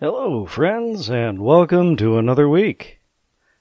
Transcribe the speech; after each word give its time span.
Hello, 0.00 0.46
friends, 0.46 1.10
and 1.10 1.44
welcome 1.44 1.94
to 1.96 2.16
another 2.16 2.48
week. 2.48 3.00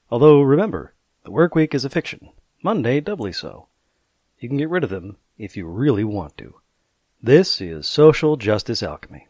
Although, 0.09 0.39
remember, 0.39 0.93
the 1.25 1.31
work 1.31 1.53
week 1.53 1.75
is 1.75 1.83
a 1.83 1.89
fiction. 1.89 2.29
Monday, 2.63 3.01
doubly 3.01 3.33
so. 3.33 3.67
You 4.39 4.47
can 4.47 4.57
get 4.57 4.69
rid 4.69 4.85
of 4.85 4.89
them 4.89 5.17
if 5.37 5.57
you 5.57 5.67
really 5.67 6.05
want 6.05 6.37
to. 6.37 6.55
This 7.21 7.59
is 7.59 7.89
Social 7.89 8.37
Justice 8.37 8.81
Alchemy. 8.81 9.27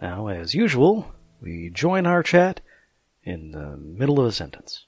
Now, 0.00 0.28
as 0.28 0.54
usual, 0.54 1.13
we 1.44 1.68
join 1.68 2.06
our 2.06 2.22
chat 2.22 2.62
in 3.22 3.52
the 3.52 3.76
middle 3.76 4.18
of 4.18 4.26
a 4.26 4.32
sentence. 4.32 4.86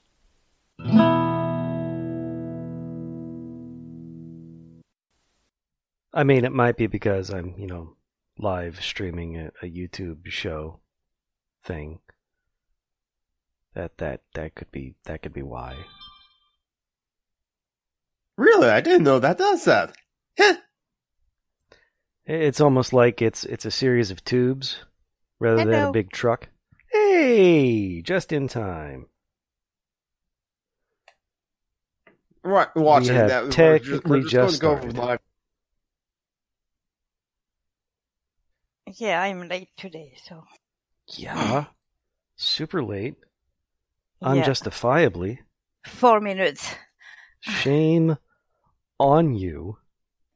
I 6.13 6.23
mean, 6.23 6.45
it 6.45 6.51
might 6.51 6.77
be 6.77 6.87
because 6.87 7.29
I'm, 7.29 7.53
you 7.59 7.67
know, 7.67 7.95
live 8.39 8.81
streaming 8.81 9.37
a, 9.37 9.51
a 9.61 9.65
YouTube 9.69 10.25
show 10.25 10.79
thing. 11.63 11.99
That 13.75 13.99
that 13.99 14.21
that 14.33 14.55
could 14.55 14.71
be 14.71 14.95
that 15.03 15.21
could 15.21 15.33
be 15.33 15.43
why. 15.43 15.75
Really? 18.35 18.69
I 18.69 18.81
didn't 18.81 19.03
know 19.03 19.19
that 19.19 19.37
does 19.37 19.65
that. 19.65 19.95
Heh. 20.35 20.55
It's 22.25 22.59
almost 22.59 22.93
like 22.93 23.21
it's 23.21 23.43
it's 23.43 23.65
a 23.65 23.71
series 23.71 24.09
of 24.09 24.25
tubes 24.25 24.79
rather 25.39 25.63
than 25.65 25.89
a 25.89 25.91
big 25.91 26.11
truck. 26.11 26.49
Hey, 27.27 28.01
just 28.03 28.31
in 28.31 28.47
time. 28.47 29.07
Right, 32.41 32.69
watching 32.73 33.15
have 33.15 33.27
that. 33.27 33.43
we're 33.43 33.49
technically 33.49 34.21
we're 34.21 34.29
just 34.29 34.61
going 34.61 34.79
to 34.79 34.93
go 34.93 35.01
live. 35.01 35.19
Yeah, 38.95 39.21
I'm 39.21 39.49
late 39.49 39.67
today, 39.75 40.13
so 40.23 40.45
Yeah. 41.17 41.37
Uh-huh. 41.37 41.65
Super 42.37 42.81
late. 42.81 43.17
yeah. 44.21 44.29
Unjustifiably. 44.29 45.41
four 45.85 46.21
minutes. 46.21 46.75
Shame 47.41 48.17
on 49.01 49.33
you. 49.33 49.79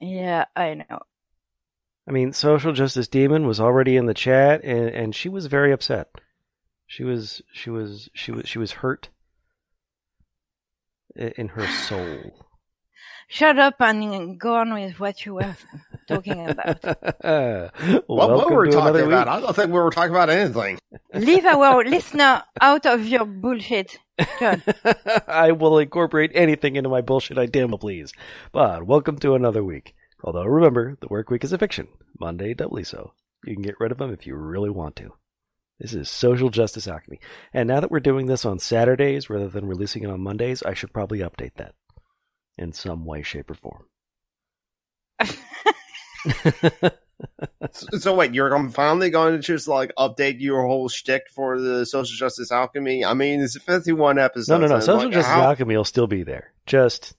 Yeah, 0.01 0.43
I 0.57 0.73
know. 0.73 0.99
I 2.05 2.11
mean, 2.11 2.33
Social 2.33 2.73
Justice 2.73 3.07
Demon 3.07 3.47
was 3.47 3.61
already 3.61 3.95
in 3.95 4.07
the 4.07 4.13
chat 4.13 4.65
and, 4.65 4.89
and 4.89 5.15
she 5.15 5.29
was 5.29 5.45
very 5.45 5.71
upset. 5.71 6.09
She 6.91 7.05
was 7.05 7.41
she 7.53 7.69
was 7.69 8.09
she 8.13 8.33
was 8.33 8.49
she 8.49 8.59
was 8.59 8.73
hurt 8.73 9.07
in 11.15 11.47
her 11.47 11.65
soul. 11.65 12.45
Shut 13.29 13.57
up 13.57 13.75
and 13.79 14.37
go 14.37 14.55
on 14.55 14.73
with 14.73 14.99
what 14.99 15.25
you 15.25 15.35
were 15.35 15.55
talking 16.09 16.49
about. 16.49 16.83
What, 18.07 18.29
what 18.29 18.51
were 18.51 18.65
we 18.65 18.71
talking 18.71 19.03
about? 19.03 19.07
week. 19.07 19.33
I 19.33 19.39
don't 19.39 19.55
think 19.55 19.67
we 19.67 19.79
were 19.79 19.89
talking 19.89 20.11
about 20.11 20.29
anything. 20.29 20.79
Leave 21.13 21.45
our 21.45 21.85
listener 21.85 22.43
out 22.59 22.85
of 22.85 23.07
your 23.07 23.23
bullshit. 23.23 23.97
I 25.29 25.53
will 25.53 25.79
incorporate 25.79 26.31
anything 26.35 26.75
into 26.75 26.89
my 26.89 26.99
bullshit 26.99 27.37
I 27.37 27.45
damn 27.45 27.69
well 27.69 27.77
please. 27.77 28.11
But 28.51 28.85
welcome 28.85 29.17
to 29.19 29.35
another 29.35 29.63
week. 29.63 29.95
Although 30.25 30.43
remember, 30.43 30.97
the 30.99 31.07
work 31.07 31.29
week 31.29 31.45
is 31.45 31.53
a 31.53 31.57
fiction. 31.57 31.87
Monday 32.19 32.53
doubly 32.53 32.83
so. 32.83 33.13
You 33.45 33.53
can 33.53 33.63
get 33.63 33.79
rid 33.79 33.93
of 33.93 33.97
them 33.97 34.11
if 34.11 34.27
you 34.27 34.35
really 34.35 34.69
want 34.69 34.97
to. 34.97 35.13
This 35.81 35.93
is 35.95 36.09
social 36.11 36.49
justice 36.51 36.87
alchemy. 36.87 37.19
And 37.53 37.67
now 37.67 37.79
that 37.79 37.89
we're 37.89 37.99
doing 37.99 38.27
this 38.27 38.45
on 38.45 38.59
Saturdays 38.59 39.31
rather 39.31 39.49
than 39.49 39.65
releasing 39.65 40.03
it 40.03 40.11
on 40.11 40.21
Mondays, 40.21 40.61
I 40.61 40.75
should 40.75 40.93
probably 40.93 41.19
update 41.19 41.55
that 41.55 41.73
in 42.55 42.71
some 42.71 43.03
way, 43.03 43.23
shape, 43.23 43.49
or 43.49 43.55
form. 43.55 43.85
So, 47.71 48.15
wait, 48.15 48.33
you're 48.33 48.69
finally 48.69 49.11
going 49.11 49.33
to 49.33 49.39
just 49.39 49.67
like 49.67 49.91
update 49.97 50.39
your 50.39 50.65
whole 50.65 50.89
shtick 50.89 51.27
for 51.33 51.59
the 51.61 51.85
social 51.85 52.17
justice 52.17 52.51
alchemy? 52.51 53.05
I 53.05 53.13
mean, 53.13 53.41
it's 53.41 53.57
51 53.59 54.17
episodes. 54.17 54.49
no, 54.49 54.57
no, 54.57 54.65
no. 54.67 54.79
Social 54.79 55.03
like, 55.05 55.13
justice 55.13 55.31
how- 55.31 55.43
alchemy 55.43 55.77
will 55.77 55.83
still 55.83 56.07
be 56.07 56.23
there. 56.23 56.51
Just 56.65 57.13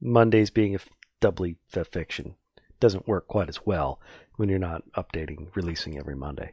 Mondays 0.00 0.50
being 0.50 0.74
a 0.74 0.76
f- 0.76 0.88
doubly 1.20 1.56
f- 1.74 1.88
fiction 1.88 2.36
doesn't 2.78 3.08
work 3.08 3.26
quite 3.26 3.48
as 3.48 3.66
well 3.66 4.00
when 4.36 4.48
you're 4.48 4.58
not 4.60 4.84
updating, 4.96 5.48
releasing 5.56 5.98
every 5.98 6.14
Monday. 6.14 6.52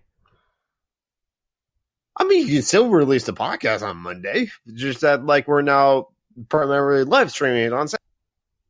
I 2.18 2.26
mean, 2.26 2.48
you 2.48 2.56
can 2.56 2.64
still 2.64 2.90
release 2.90 3.26
the 3.26 3.34
podcast 3.34 3.82
on 3.82 3.98
Monday. 3.98 4.50
Just 4.74 5.02
that, 5.02 5.26
like, 5.26 5.48
we're 5.48 5.62
now 5.62 6.10
primarily 6.50 7.04
live 7.04 7.32
streaming 7.32 7.64
it 7.64 7.74
on 7.74 7.88
Saturday. 7.88 8.04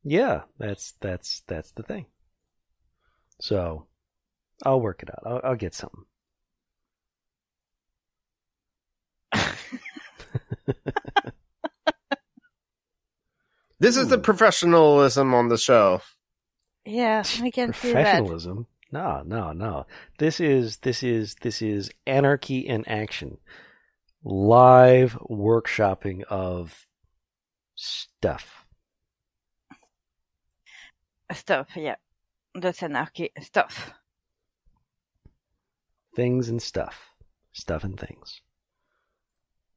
Yeah, 0.03 0.41
that's 0.57 0.93
that's 1.01 1.43
that's 1.47 1.71
the 1.71 1.83
thing. 1.83 2.05
So, 3.39 3.87
I'll 4.63 4.81
work 4.81 5.03
it 5.03 5.09
out. 5.09 5.23
I'll, 5.25 5.41
I'll 5.51 5.55
get 5.55 5.73
something. 5.73 6.05
This 13.79 13.97
is 13.97 14.09
the 14.09 14.19
professionalism 14.19 15.33
on 15.33 15.49
the 15.49 15.57
show. 15.57 16.01
yeah, 16.85 17.23
I 17.41 17.49
can 17.49 17.73
see 17.73 17.93
that. 17.93 18.03
Professionalism? 18.03 18.67
No, 18.91 19.23
no, 19.25 19.53
no. 19.53 19.85
This 20.17 20.39
is 20.39 20.77
this 20.77 21.01
is 21.01 21.35
this 21.41 21.61
is 21.61 21.91
anarchy 22.05 22.59
in 22.59 22.85
action. 22.87 23.37
Live 24.23 25.13
workshopping 25.29 26.23
of 26.23 26.87
stuff. 27.75 28.65
Stuff, 31.31 31.69
yeah. 31.75 31.95
That's 32.53 32.83
anarchy 32.83 33.31
stuff. 33.41 33.93
Things 36.15 36.49
and 36.49 36.61
stuff. 36.61 37.11
Stuff 37.53 37.85
and 37.85 37.97
things. 37.97 38.41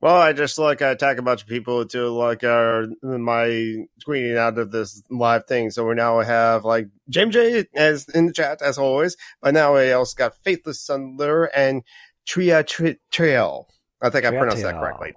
Well, 0.04 0.16
I 0.16 0.34
just 0.34 0.58
like 0.58 0.82
I 0.82 0.90
attack 0.90 1.16
a 1.16 1.22
bunch 1.22 1.40
of 1.40 1.48
people 1.48 1.86
to 1.86 2.10
like 2.10 2.44
our 2.44 2.88
my 3.02 3.86
screening 4.00 4.36
out 4.36 4.58
of 4.58 4.70
this 4.70 5.02
live 5.08 5.46
thing. 5.46 5.70
So 5.70 5.88
we 5.88 5.94
now 5.94 6.20
have 6.20 6.62
like 6.62 6.88
James 7.08 7.32
J 7.32 7.64
as 7.74 8.06
in 8.10 8.26
the 8.26 8.34
chat 8.34 8.60
as 8.60 8.76
always, 8.76 9.16
but 9.40 9.54
now 9.54 9.74
we 9.74 9.92
also 9.92 10.14
got 10.14 10.36
Faithless 10.44 10.84
Thunder 10.84 11.44
and 11.44 11.84
Tria 12.26 12.62
Tri- 12.64 12.98
Trail. 13.10 13.66
I 14.02 14.10
think 14.10 14.26
I 14.26 14.30
pronounced 14.32 14.62
that 14.62 14.74
correctly. 14.78 15.14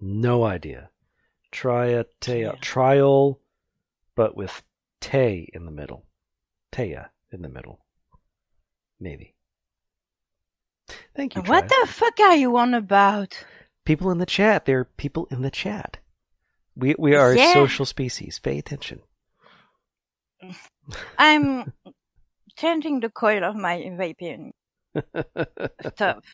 No 0.00 0.42
idea. 0.42 0.90
Try 1.52 1.86
a 1.90 2.04
Trial. 2.20 2.56
trial, 2.60 3.40
but 4.16 4.36
with 4.36 4.64
te 5.00 5.48
in 5.54 5.64
the 5.64 5.70
middle. 5.70 6.06
Taya 6.72 7.10
in 7.30 7.42
the 7.42 7.48
middle. 7.48 7.78
Maybe. 8.98 9.36
Thank 11.14 11.36
you. 11.36 11.42
What 11.42 11.68
Trial. 11.68 11.82
the 11.82 11.92
fuck 11.92 12.18
are 12.18 12.34
you 12.34 12.56
on 12.56 12.74
about? 12.74 13.44
People 13.84 14.10
in 14.10 14.18
the 14.18 14.26
chat? 14.26 14.64
There 14.64 14.80
are 14.80 14.84
people 14.84 15.26
in 15.30 15.42
the 15.42 15.50
chat. 15.50 15.98
We 16.76 16.94
we 16.98 17.14
are 17.14 17.34
Yeah. 17.34 17.50
a 17.50 17.52
social 17.54 17.86
species. 17.86 18.38
Pay 18.38 18.58
attention. 18.58 19.00
I'm 21.18 21.72
changing 22.56 23.00
the 23.00 23.10
coil 23.10 23.44
of 23.44 23.56
my 23.56 23.76
vaping 23.78 24.52
stuff 25.94 26.24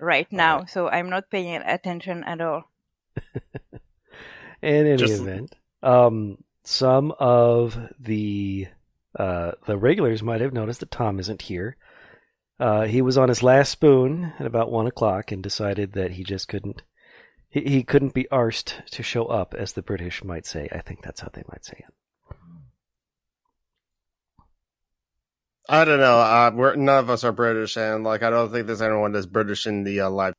right 0.00 0.30
now, 0.32 0.64
so 0.64 0.88
I'm 0.88 1.10
not 1.10 1.30
paying 1.30 1.62
attention 1.62 2.24
at 2.24 2.40
all. 2.40 2.64
In 4.62 4.86
any 4.86 4.96
Just- 4.96 5.22
event, 5.22 5.54
um, 5.82 6.38
some 6.64 7.12
of 7.18 7.78
the 7.98 8.68
uh, 9.18 9.52
the 9.66 9.76
regulars 9.78 10.22
might 10.22 10.40
have 10.40 10.52
noticed 10.52 10.80
that 10.80 10.90
Tom 10.90 11.18
isn't 11.18 11.42
here. 11.42 11.76
Uh, 12.60 12.82
he 12.82 13.00
was 13.00 13.16
on 13.16 13.30
his 13.30 13.42
last 13.42 13.70
spoon 13.70 14.34
at 14.38 14.44
about 14.44 14.70
one 14.70 14.86
o'clock 14.86 15.32
and 15.32 15.42
decided 15.42 15.94
that 15.94 16.12
he 16.12 16.22
just 16.22 16.46
couldn't. 16.46 16.82
He, 17.48 17.62
he 17.62 17.82
couldn't 17.82 18.12
be 18.12 18.28
arsed 18.30 18.84
to 18.90 19.02
show 19.02 19.24
up, 19.24 19.54
as 19.54 19.72
the 19.72 19.80
British 19.80 20.22
might 20.22 20.44
say. 20.44 20.68
I 20.70 20.82
think 20.82 21.02
that's 21.02 21.22
how 21.22 21.30
they 21.32 21.42
might 21.50 21.64
say 21.64 21.78
it. 21.78 22.36
I 25.70 25.86
don't 25.86 26.00
know. 26.00 26.18
Uh, 26.18 26.50
we're 26.54 26.76
none 26.76 26.98
of 26.98 27.08
us 27.08 27.24
are 27.24 27.32
British, 27.32 27.78
and 27.78 28.04
like 28.04 28.22
I 28.22 28.28
don't 28.28 28.52
think 28.52 28.66
there's 28.66 28.82
anyone 28.82 29.12
that's 29.12 29.26
British 29.26 29.66
in 29.66 29.84
the 29.84 30.00
uh, 30.00 30.10
live. 30.10 30.34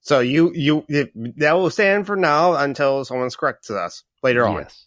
So 0.00 0.20
you 0.20 0.52
you 0.54 0.86
that 1.36 1.52
will 1.52 1.70
stand 1.70 2.06
for 2.06 2.16
now 2.16 2.54
until 2.54 3.04
someone 3.04 3.28
corrects 3.30 3.70
us 3.70 4.02
later 4.22 4.46
on. 4.46 4.60
Yes. 4.60 4.86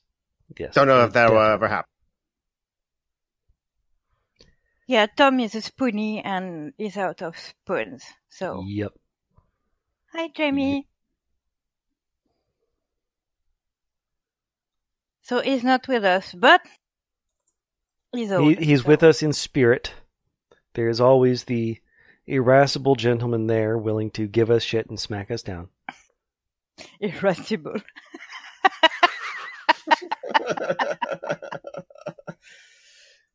Yes. 0.57 0.73
Don't 0.73 0.87
know 0.87 1.03
if 1.03 1.13
that 1.13 1.31
will 1.31 1.39
ever 1.39 1.67
happen. 1.67 1.89
Yeah, 4.87 5.07
Tom 5.07 5.39
is 5.39 5.55
a 5.55 5.61
spoony 5.61 6.21
and 6.23 6.73
is 6.77 6.95
out 6.97 7.21
of 7.21 7.37
spoons. 7.37 8.03
So, 8.29 8.63
Yep. 8.67 8.93
hi, 10.13 10.27
Jamie. 10.35 10.87
So 15.23 15.41
he's 15.41 15.63
not 15.63 15.87
with 15.87 16.03
us, 16.05 16.33
but 16.33 16.61
he's 18.13 18.29
He, 18.29 18.55
he's 18.55 18.83
so- 18.83 18.87
with 18.89 19.01
us 19.03 19.23
in 19.23 19.33
spirit. 19.33 19.93
There 20.75 20.87
is 20.89 21.01
always 21.01 21.45
the 21.45 21.79
irascible 22.27 22.95
gentleman 22.95 23.47
there 23.47 23.77
willing 23.77 24.11
to 24.11 24.27
give 24.27 24.51
us 24.51 24.61
shit 24.61 24.87
and 24.89 24.99
smack 24.99 25.31
us 25.31 25.41
down. 25.41 25.69
Irascible. 26.99 27.77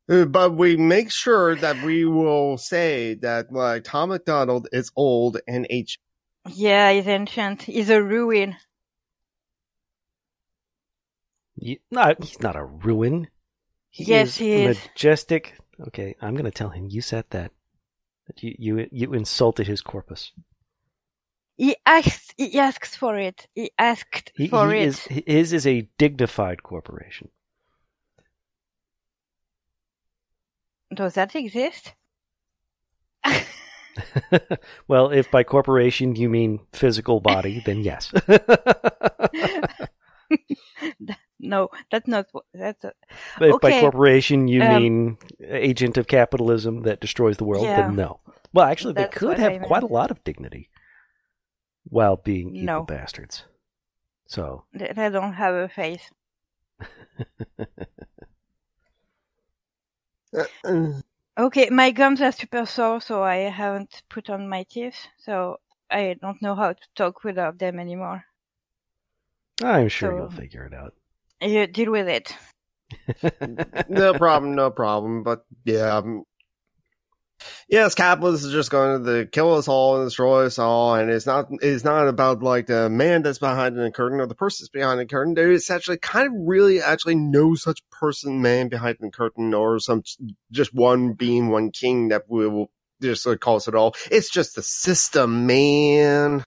Uh, 0.11 0.25
but 0.25 0.55
we 0.55 0.75
make 0.77 1.09
sure 1.09 1.55
that 1.55 1.81
we 1.85 2.05
will 2.05 2.57
say 2.57 3.15
that 3.15 3.51
like 3.53 3.85
Tom 3.85 4.09
McDonald 4.09 4.67
is 4.73 4.91
old 4.97 5.39
and 5.47 5.65
H. 5.69 5.99
Yeah, 6.49 6.91
he's 6.91 7.07
ancient. 7.07 7.63
He's 7.63 7.89
a 7.89 8.03
ruin. 8.03 8.57
You, 11.55 11.77
no, 11.91 12.13
he's 12.19 12.41
not 12.41 12.55
a 12.57 12.65
ruin. 12.65 13.27
He 13.91 14.05
Yes, 14.05 14.29
is 14.29 14.37
he 14.37 14.51
is. 14.53 14.77
majestic. 14.77 15.57
Okay, 15.87 16.15
I'm 16.21 16.33
going 16.33 16.45
to 16.45 16.51
tell 16.51 16.69
him 16.69 16.87
you 16.89 17.01
said 17.01 17.25
that. 17.29 17.51
That 18.27 18.43
you 18.43 18.55
you 18.59 18.87
you 18.91 19.13
insulted 19.13 19.67
his 19.67 19.81
corpus. 19.81 20.31
He 21.57 21.75
asked. 21.85 22.33
He 22.37 22.57
asks 22.59 22.95
for 22.95 23.17
it. 23.17 23.47
He 23.55 23.71
asked 23.77 24.31
He, 24.35 24.47
for 24.47 24.73
he 24.73 24.81
it. 24.81 24.85
is 24.85 24.99
his 25.05 25.53
is 25.53 25.67
a 25.67 25.87
dignified 25.97 26.63
corporation. 26.63 27.29
Does 30.93 31.13
that 31.15 31.35
exist? 31.35 31.93
well, 34.87 35.09
if 35.11 35.29
by 35.31 35.43
corporation 35.43 36.15
you 36.15 36.29
mean 36.29 36.59
physical 36.73 37.19
body, 37.19 37.61
then 37.65 37.81
yes. 37.81 38.11
no, 41.39 41.69
that's 41.91 42.07
not. 42.07 42.27
That's 42.53 42.83
a, 42.83 42.93
But 43.37 43.49
if 43.49 43.61
by 43.61 43.79
corporation 43.79 44.47
you 44.47 44.61
Um, 44.61 44.69
mean 44.69 45.17
agent 45.45 45.97
of 45.97 46.07
capitalism 46.07 46.83
that 46.83 47.01
destroys 47.01 47.37
the 47.37 47.43
world, 47.43 47.65
Yeah. 47.65 47.81
then 47.81 47.95
no. 47.95 48.19
Well, 48.53 48.65
actually, 48.65 48.93
they 48.93 49.07
could 49.07 49.39
have 49.39 49.53
I 49.53 49.59
quite 49.59 49.83
a 49.83 49.87
lot 49.87 50.11
of 50.11 50.23
dignity 50.23 50.69
while 51.83 52.17
being 52.17 52.55
evil 52.55 52.65
No. 52.65 52.83
bastards. 52.83 53.45
So, 54.27 54.63
they 54.73 55.09
don't 55.09 55.33
have 55.33 55.53
a 55.53 55.67
face. 55.67 56.09
Uh, 60.37 61.01
Okay, 61.39 61.69
my 61.69 61.91
gums 61.91 62.21
are 62.21 62.31
super 62.31 62.65
sore, 62.65 62.99
so 63.01 63.23
I 63.23 63.37
haven't 63.49 64.03
put 64.09 64.29
on 64.29 64.49
my 64.49 64.63
teeth, 64.63 65.07
so 65.17 65.57
I 65.89 66.15
don't 66.21 66.41
know 66.41 66.55
how 66.55 66.73
to 66.73 66.87
talk 66.95 67.23
without 67.23 67.57
them 67.57 67.79
anymore. 67.79 68.25
I'm 69.63 69.87
sure 69.87 70.11
So- 70.11 70.17
you'll 70.17 70.31
figure 70.31 70.65
it 70.65 70.73
out. 70.73 70.93
You 71.41 71.65
deal 71.67 71.91
with 71.91 72.07
it. 72.07 72.35
no 73.89 74.13
problem, 74.13 74.53
no 74.55 74.69
problem. 74.69 75.23
But 75.23 75.45
yeah, 75.63 76.01
yes, 77.67 77.95
capitalists 77.95 78.45
is 78.45 78.53
just 78.53 78.71
going 78.71 79.03
to 79.05 79.25
kill 79.25 79.53
us 79.55 79.67
all 79.67 79.97
and 79.97 80.07
destroy 80.07 80.45
us 80.45 80.59
all, 80.59 80.95
and 80.95 81.09
it's 81.09 81.25
not 81.25 81.47
it's 81.61 81.83
not 81.83 82.07
about 82.07 82.43
like 82.43 82.67
the 82.67 82.89
man 82.89 83.21
that's 83.21 83.39
behind 83.39 83.77
the 83.77 83.91
curtain 83.91 84.19
or 84.19 84.27
the 84.27 84.35
person 84.35 84.63
that's 84.63 84.69
behind 84.69 84.99
the 84.99 85.05
curtain. 85.05 85.33
There 85.33 85.51
is 85.51 85.69
actually 85.69 85.97
kind 85.97 86.27
of 86.27 86.33
really 86.35 86.81
actually 86.81 87.15
no 87.15 87.55
such 87.55 87.81
person, 87.89 88.41
man 88.41 88.69
behind 88.69 88.97
the 88.99 89.09
curtain, 89.09 89.53
or 89.53 89.79
some 89.79 90.03
just 90.51 90.73
one 90.73 91.13
being, 91.13 91.49
one 91.49 91.71
king 91.71 92.09
that 92.09 92.29
will 92.29 92.69
just 93.01 93.25
like, 93.25 93.39
calls 93.39 93.67
it 93.67 93.75
all. 93.75 93.95
It's 94.09 94.29
just 94.29 94.55
the 94.55 94.63
system, 94.63 95.47
man. 95.47 96.43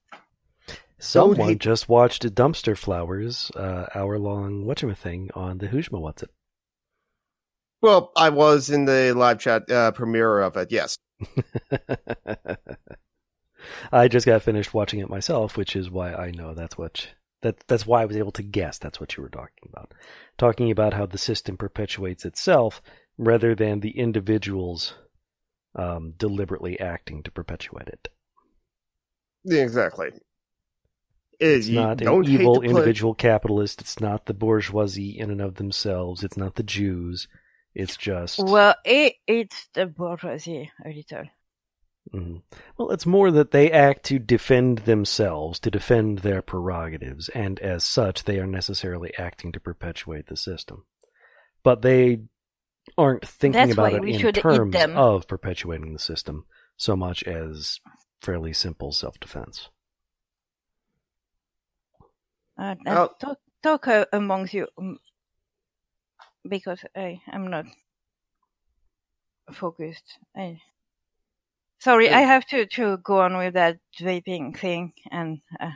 Someone 0.98 1.48
hate- 1.48 1.58
just 1.58 1.88
watched 1.88 2.22
Dumpster 2.34 2.76
Flowers 2.76 3.50
uh, 3.56 3.86
hour 3.94 4.18
long 4.18 4.72
thing 4.94 5.30
on 5.34 5.58
the 5.58 5.68
Hujma 5.68 6.00
What's 6.00 6.22
It. 6.22 6.30
Well, 7.84 8.12
I 8.16 8.30
was 8.30 8.70
in 8.70 8.86
the 8.86 9.12
live 9.14 9.38
chat 9.40 9.70
uh, 9.70 9.92
premiere 9.92 10.40
of 10.40 10.56
it. 10.56 10.72
Yes. 10.72 10.96
I 13.92 14.08
just 14.08 14.24
got 14.24 14.40
finished 14.42 14.72
watching 14.72 15.00
it 15.00 15.10
myself, 15.10 15.58
which 15.58 15.76
is 15.76 15.90
why 15.90 16.14
I 16.14 16.30
know 16.30 16.54
that's 16.54 16.78
what 16.78 17.08
that 17.42 17.62
that's 17.66 17.86
why 17.86 18.00
I 18.00 18.06
was 18.06 18.16
able 18.16 18.32
to 18.32 18.42
guess 18.42 18.78
that's 18.78 19.00
what 19.00 19.18
you 19.18 19.22
were 19.22 19.28
talking 19.28 19.68
about. 19.70 19.92
Talking 20.38 20.70
about 20.70 20.94
how 20.94 21.04
the 21.04 21.18
system 21.18 21.58
perpetuates 21.58 22.24
itself 22.24 22.80
rather 23.18 23.54
than 23.54 23.80
the 23.80 23.98
individuals 23.98 24.94
um, 25.74 26.14
deliberately 26.16 26.80
acting 26.80 27.22
to 27.24 27.30
perpetuate 27.30 27.88
it. 27.88 28.08
Exactly. 29.44 30.06
It- 30.08 30.22
It's 31.38 31.68
not 31.68 32.00
an 32.00 32.06
evil 32.40 32.62
individual 32.78 33.12
capitalist. 33.14 33.82
It's 33.82 34.00
not 34.00 34.24
the 34.24 34.32
bourgeoisie 34.32 35.18
in 35.18 35.30
and 35.30 35.42
of 35.42 35.56
themselves. 35.56 36.24
It's 36.24 36.38
not 36.38 36.54
the 36.54 36.62
Jews. 36.62 37.28
It's 37.74 37.96
just 37.96 38.38
Well, 38.38 38.76
it, 38.84 39.14
it's 39.26 39.68
the 39.74 39.86
bourgeoisie 39.86 40.70
a 40.84 40.88
little. 40.88 41.24
Mhm. 42.12 42.42
Well, 42.76 42.90
it's 42.90 43.06
more 43.06 43.30
that 43.30 43.50
they 43.50 43.70
act 43.70 44.04
to 44.04 44.18
defend 44.18 44.80
themselves, 44.80 45.58
to 45.60 45.70
defend 45.70 46.18
their 46.20 46.42
prerogatives, 46.42 47.28
and 47.30 47.58
as 47.60 47.82
such, 47.82 48.24
they 48.24 48.38
are 48.38 48.46
necessarily 48.46 49.16
acting 49.16 49.52
to 49.52 49.60
perpetuate 49.60 50.26
the 50.26 50.36
system. 50.36 50.84
But 51.62 51.82
they 51.82 52.20
aren't 52.98 53.26
thinking 53.26 53.60
That's 53.60 53.72
about 53.72 53.94
it 53.94 54.02
we 54.02 54.12
in 54.12 54.20
should 54.20 54.36
eat 54.36 54.42
terms 54.42 54.72
them. 54.72 54.96
of 54.96 55.26
perpetuating 55.26 55.92
the 55.94 55.98
system 55.98 56.44
so 56.76 56.94
much 56.94 57.22
as 57.24 57.80
fairly 58.20 58.52
simple 58.52 58.92
self 58.92 59.18
defense. 59.18 59.68
Uh, 62.56 62.74
talk 63.18 63.38
talk 63.62 63.88
uh, 63.88 64.04
amongst 64.12 64.54
you, 64.54 64.68
um, 64.78 64.98
because 66.48 66.84
I 66.96 67.20
am 67.32 67.48
not 67.50 67.66
focused. 69.52 70.18
I, 70.36 70.60
sorry, 71.78 72.06
Yeah. 72.06 72.18
I 72.18 72.22
have 72.22 72.46
to 72.46 72.66
to 72.66 72.98
go 72.98 73.20
on 73.20 73.36
with 73.36 73.54
that 73.54 73.78
vaping 74.00 74.56
thing, 74.56 74.92
and 75.10 75.40
uh, 75.60 75.70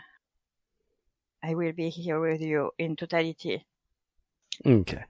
I 1.43 1.55
will 1.55 1.73
be 1.73 1.91
here 1.91 2.20
with 2.20 2.41
you 2.41 2.73
in 2.79 2.97
totality. 2.97 3.65
Okay. 4.65 5.05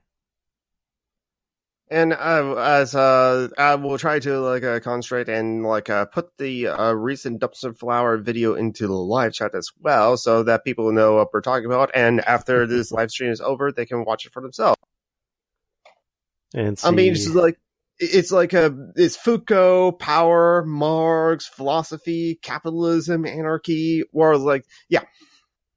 And 1.91 2.13
uh, 2.13 2.53
as 2.55 2.93
uh, 2.93 3.47
I 3.57 3.73
will 3.73 3.97
try 3.97 4.19
to 4.19 4.39
like 4.41 4.63
uh, 4.63 4.79
concentrate 4.79 5.27
and 5.27 5.63
like 5.65 5.89
uh, 5.89 6.05
put 6.05 6.37
the 6.37 6.67
uh, 6.67 6.91
recent 6.93 7.41
dumpster 7.41 7.75
flower 7.75 8.17
video 8.19 8.53
into 8.53 8.85
the 8.85 8.93
live 8.93 9.33
chat 9.33 9.55
as 9.55 9.71
well, 9.81 10.15
so 10.15 10.43
that 10.43 10.63
people 10.63 10.91
know 10.91 11.15
what 11.15 11.29
we're 11.33 11.41
talking 11.41 11.65
about. 11.65 11.89
And 11.95 12.21
after 12.21 12.67
this 12.67 12.91
live 12.91 13.09
stream 13.09 13.31
is 13.31 13.41
over, 13.41 13.71
they 13.71 13.87
can 13.87 14.05
watch 14.05 14.27
it 14.27 14.33
for 14.33 14.41
themselves. 14.43 14.77
And 16.53 16.77
see, 16.79 16.87
I 16.87 16.91
mean, 16.91 17.11
it's 17.13 17.27
like 17.29 17.59
it's 17.99 18.31
like 18.31 18.53
a 18.53 18.75
it's 18.95 19.15
Foucault, 19.15 19.93
power, 19.93 20.63
Marx, 20.65 21.47
philosophy, 21.47 22.39
capitalism, 22.41 23.25
anarchy, 23.25 24.03
or 24.13 24.37
like 24.37 24.65
yeah, 24.87 25.03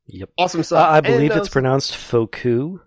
yep. 0.06 0.30
awesome 0.38 0.60
Uh, 0.60 0.64
stuff. 0.64 0.88
I 0.90 1.00
believe 1.00 1.30
And, 1.30 1.38
uh, 1.40 1.42
it's 1.42 1.48
pronounced 1.48 1.96
Foucault. 1.96 2.80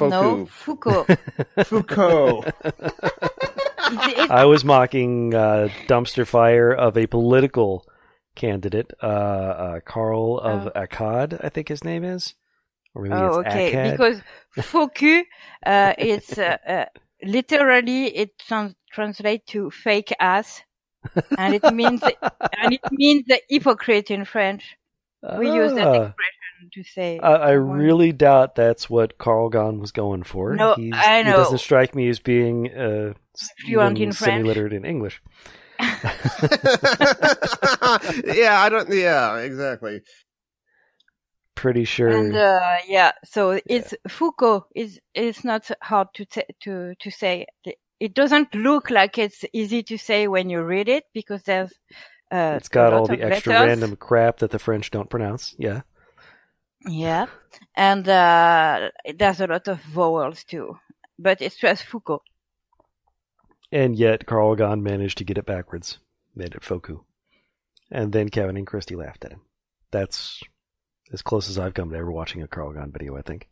No, 0.00 0.46
Foucault. 0.46 1.04
Foucault. 1.64 1.64
Foucault. 1.64 2.44
It's- 2.64 4.08
it's- 4.08 4.30
I 4.30 4.44
was 4.46 4.64
mocking 4.64 5.34
uh, 5.34 5.68
dumpster 5.88 6.26
fire 6.26 6.72
of 6.72 6.96
a 6.96 7.06
political 7.06 7.86
candidate, 8.34 8.92
uh, 9.02 9.06
uh, 9.06 9.80
Carl 9.80 10.38
of 10.38 10.68
Oh. 10.68 10.80
Akkad, 10.80 11.44
I 11.44 11.48
think 11.50 11.68
his 11.68 11.84
name 11.84 12.04
is, 12.04 12.34
or 12.94 13.02
maybe 13.02 13.14
oh, 13.14 13.40
it's 13.40 13.48
okay. 13.48 13.72
Akkad. 13.72 13.90
Because 13.92 14.20
Foucault, 14.62 15.24
uh, 15.64 15.94
it's 15.98 16.38
uh, 16.38 16.56
uh, 16.66 16.84
literally 17.22 18.06
it 18.16 18.38
trans- 18.38 18.74
translates 18.92 19.44
to 19.52 19.70
fake 19.70 20.12
ass, 20.20 20.62
and 21.38 21.54
it 21.54 21.64
means 21.64 22.02
and 22.02 22.72
it 22.74 22.80
means 22.90 23.24
the 23.26 23.40
hypocrite 23.48 24.10
in 24.10 24.24
French. 24.24 24.76
We 25.38 25.50
use 25.50 25.72
that 25.74 25.86
Ah, 25.86 26.06
expression 26.06 26.70
to 26.72 26.82
say. 26.82 27.20
I, 27.22 27.32
I 27.34 27.50
really 27.52 28.12
doubt 28.12 28.54
that's 28.54 28.88
what 28.88 29.12
Sargon 29.22 29.78
was 29.78 29.92
going 29.92 30.22
for. 30.22 30.56
No, 30.56 30.74
He's, 30.74 30.94
I 30.94 31.18
He 31.22 31.24
know. 31.30 31.36
doesn't 31.36 31.58
strike 31.58 31.94
me 31.94 32.08
as 32.08 32.18
being 32.20 32.72
uh, 32.72 33.12
Fluent 33.66 33.98
in 33.98 34.12
French. 34.12 34.34
semi-literate 34.36 34.72
in 34.72 34.84
English. 34.86 35.20
yeah, 38.24 38.60
I 38.60 38.68
don't. 38.70 38.88
Yeah, 38.90 39.36
exactly. 39.38 40.00
Pretty 41.60 41.84
sure. 41.84 42.08
And 42.08 42.34
uh, 42.34 42.76
yeah, 42.88 43.12
so 43.22 43.60
it's 43.66 43.92
Foucault. 44.08 44.64
is 44.74 44.98
It's 45.12 45.44
not 45.44 45.70
hard 45.82 46.08
to 46.14 46.24
t- 46.24 46.54
to 46.62 46.94
to 46.98 47.10
say. 47.10 47.44
It 48.00 48.14
doesn't 48.14 48.54
look 48.54 48.88
like 48.88 49.18
it's 49.18 49.44
easy 49.52 49.82
to 49.82 49.98
say 49.98 50.26
when 50.26 50.48
you 50.48 50.62
read 50.62 50.88
it 50.88 51.04
because 51.12 51.42
there's. 51.42 51.70
Uh, 52.32 52.54
it's 52.56 52.68
got 52.68 52.94
all 52.94 53.06
the 53.06 53.20
extra 53.20 53.52
letters. 53.52 53.68
random 53.68 53.96
crap 53.96 54.38
that 54.38 54.52
the 54.52 54.58
French 54.58 54.90
don't 54.90 55.10
pronounce. 55.10 55.54
Yeah. 55.58 55.82
Yeah, 56.86 57.26
and 57.76 58.08
uh, 58.08 58.88
there's 59.14 59.42
a 59.42 59.46
lot 59.46 59.68
of 59.68 59.82
vowels 59.82 60.44
too, 60.44 60.78
but 61.18 61.42
it's 61.42 61.56
just 61.56 61.84
Foucault. 61.84 62.22
And 63.70 63.96
yet 63.96 64.24
Sargon 64.26 64.82
managed 64.82 65.18
to 65.18 65.24
get 65.24 65.36
it 65.36 65.44
backwards, 65.44 65.98
made 66.34 66.54
it 66.54 66.62
Foku. 66.62 67.00
And 67.90 68.14
then 68.14 68.30
Kevin 68.30 68.56
and 68.56 68.66
Christy 68.66 68.96
laughed 68.96 69.26
at 69.26 69.32
him. 69.32 69.42
That's 69.90 70.42
as 71.12 71.22
close 71.22 71.48
as 71.50 71.58
I've 71.58 71.74
come 71.74 71.90
to 71.90 71.96
ever 71.96 72.10
watching 72.10 72.42
a 72.42 72.48
Sargon 72.52 72.90
video, 72.92 73.16
I 73.16 73.22
think. 73.22 73.48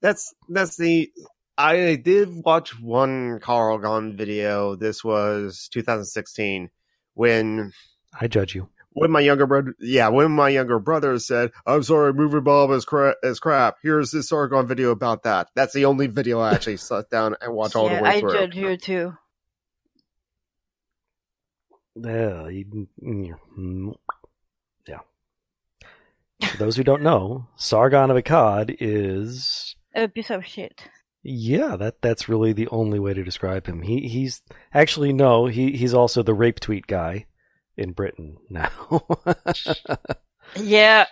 That's 0.00 0.34
that's 0.48 0.76
the 0.76 1.10
I 1.56 1.96
did 1.96 2.28
watch 2.44 2.78
one 2.80 3.40
Sargon 3.44 4.16
video. 4.16 4.76
This 4.76 5.02
was 5.02 5.68
2016 5.72 6.70
when 7.14 7.72
I 8.18 8.28
judge 8.28 8.54
you. 8.54 8.68
when 8.90 9.10
my 9.10 9.20
younger 9.20 9.46
brother, 9.46 9.74
yeah, 9.80 10.08
when 10.08 10.30
my 10.30 10.48
younger 10.50 10.78
brother 10.78 11.18
said, 11.18 11.50
"I'm 11.66 11.82
sorry, 11.82 12.12
movie 12.12 12.40
Bob 12.40 12.70
is 12.70 12.84
cra- 12.84 13.16
is 13.22 13.40
crap." 13.40 13.76
Here's 13.82 14.10
this 14.12 14.28
Sargon 14.28 14.66
video 14.66 14.90
about 14.92 15.24
that. 15.24 15.48
That's 15.56 15.74
the 15.74 15.84
only 15.86 16.06
video 16.06 16.38
I 16.40 16.54
actually 16.54 16.76
sat 16.88 17.10
down 17.10 17.34
and 17.40 17.52
watched 17.54 17.74
all 17.76 17.88
the 17.88 18.02
way 18.02 18.08
I 18.10 18.20
through. 18.20 18.30
I 18.30 18.34
judge 18.46 18.56
you 18.56 18.76
too. 18.76 19.16
Yeah, 21.96 22.48
you- 22.48 22.88
mm, 23.02 23.26
yeah. 23.28 23.92
For 26.46 26.56
those 26.56 26.76
who 26.76 26.84
don't 26.84 27.02
know, 27.02 27.46
Sargon 27.56 28.10
of 28.10 28.16
Akkad 28.16 28.76
is 28.80 29.74
A 29.94 30.06
piece 30.08 30.30
of 30.30 30.44
shit. 30.46 30.88
yeah, 31.22 31.76
that 31.76 32.00
that's 32.02 32.28
really 32.28 32.52
the 32.52 32.68
only 32.68 32.98
way 32.98 33.12
to 33.14 33.24
describe 33.24 33.66
him. 33.66 33.82
He 33.82 34.08
he's 34.08 34.42
actually 34.72 35.12
no, 35.12 35.46
he 35.46 35.72
he's 35.72 35.94
also 35.94 36.22
the 36.22 36.34
rape 36.34 36.60
tweet 36.60 36.86
guy 36.86 37.26
in 37.76 37.92
Britain 37.92 38.36
now. 38.50 38.70
Yeah. 40.56 41.06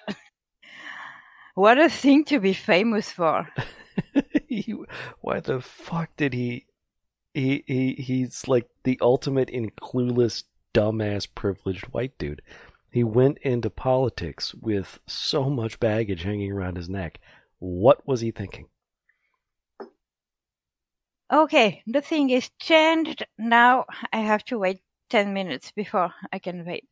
What 1.55 1.79
a 1.79 1.89
thing 1.89 2.25
to 2.27 2.39
be 2.41 2.53
famous 2.53 3.11
for. 3.11 3.49
He- 4.49 4.75
why 5.23 5.41
the 5.41 5.61
fuck 5.61 6.11
did 6.17 6.33
he 6.35 6.67
he 7.35 7.65
he 7.67 7.95
he's 7.95 8.47
like 8.47 8.69
the 8.85 8.99
ultimate 9.01 9.51
in 9.51 9.71
clueless 9.71 10.45
dumbass 10.75 11.27
privileged 11.35 11.87
white 11.87 12.17
dude. 12.19 12.43
He 12.91 13.05
went 13.05 13.39
into 13.39 13.69
politics 13.71 14.55
with 14.55 15.01
so 15.07 15.51
much 15.51 15.79
baggage 15.81 16.23
hanging 16.23 16.53
around 16.53 16.77
his 16.77 16.89
neck. 16.89 17.21
What 17.59 18.07
was 18.07 18.21
he 18.21 18.31
thinking? 18.31 18.67
Okay, 21.33 21.83
the 21.87 22.01
thing 22.01 22.31
is 22.31 22.51
changed. 22.61 23.27
Now 23.37 23.85
I 24.13 24.19
have 24.19 24.45
to 24.47 24.59
wait 24.59 24.81
10 25.11 25.33
minutes 25.35 25.73
before 25.73 26.13
I 26.33 26.39
can 26.39 26.65
vape. 26.65 26.89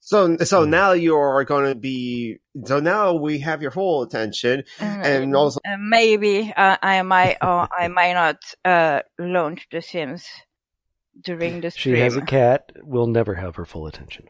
So, 0.00 0.36
so 0.38 0.64
Hmm. 0.64 0.70
now 0.70 0.92
you 0.92 1.16
are 1.16 1.44
going 1.44 1.66
to 1.72 1.74
be. 1.78 2.38
So 2.64 2.80
now 2.80 3.14
we 3.14 3.38
have 3.40 3.62
your 3.62 3.70
full 3.70 4.02
attention, 4.02 4.64
and 4.80 5.34
also 5.34 5.60
Uh, 5.64 5.76
maybe 5.78 6.52
uh, 6.56 6.76
I 6.82 7.02
might 7.02 7.36
or 7.42 7.68
I 7.76 7.88
might 7.88 8.14
not 8.14 8.36
uh, 8.64 9.02
launch 9.18 9.66
The 9.70 9.80
Sims 9.80 10.26
during 11.20 11.60
the 11.60 11.70
stream. 11.70 11.96
She 11.96 12.00
has 12.00 12.16
a 12.16 12.22
cat, 12.22 12.72
We'll 12.82 13.06
never 13.06 13.34
have 13.34 13.56
her 13.56 13.64
full 13.64 13.86
attention. 13.86 14.28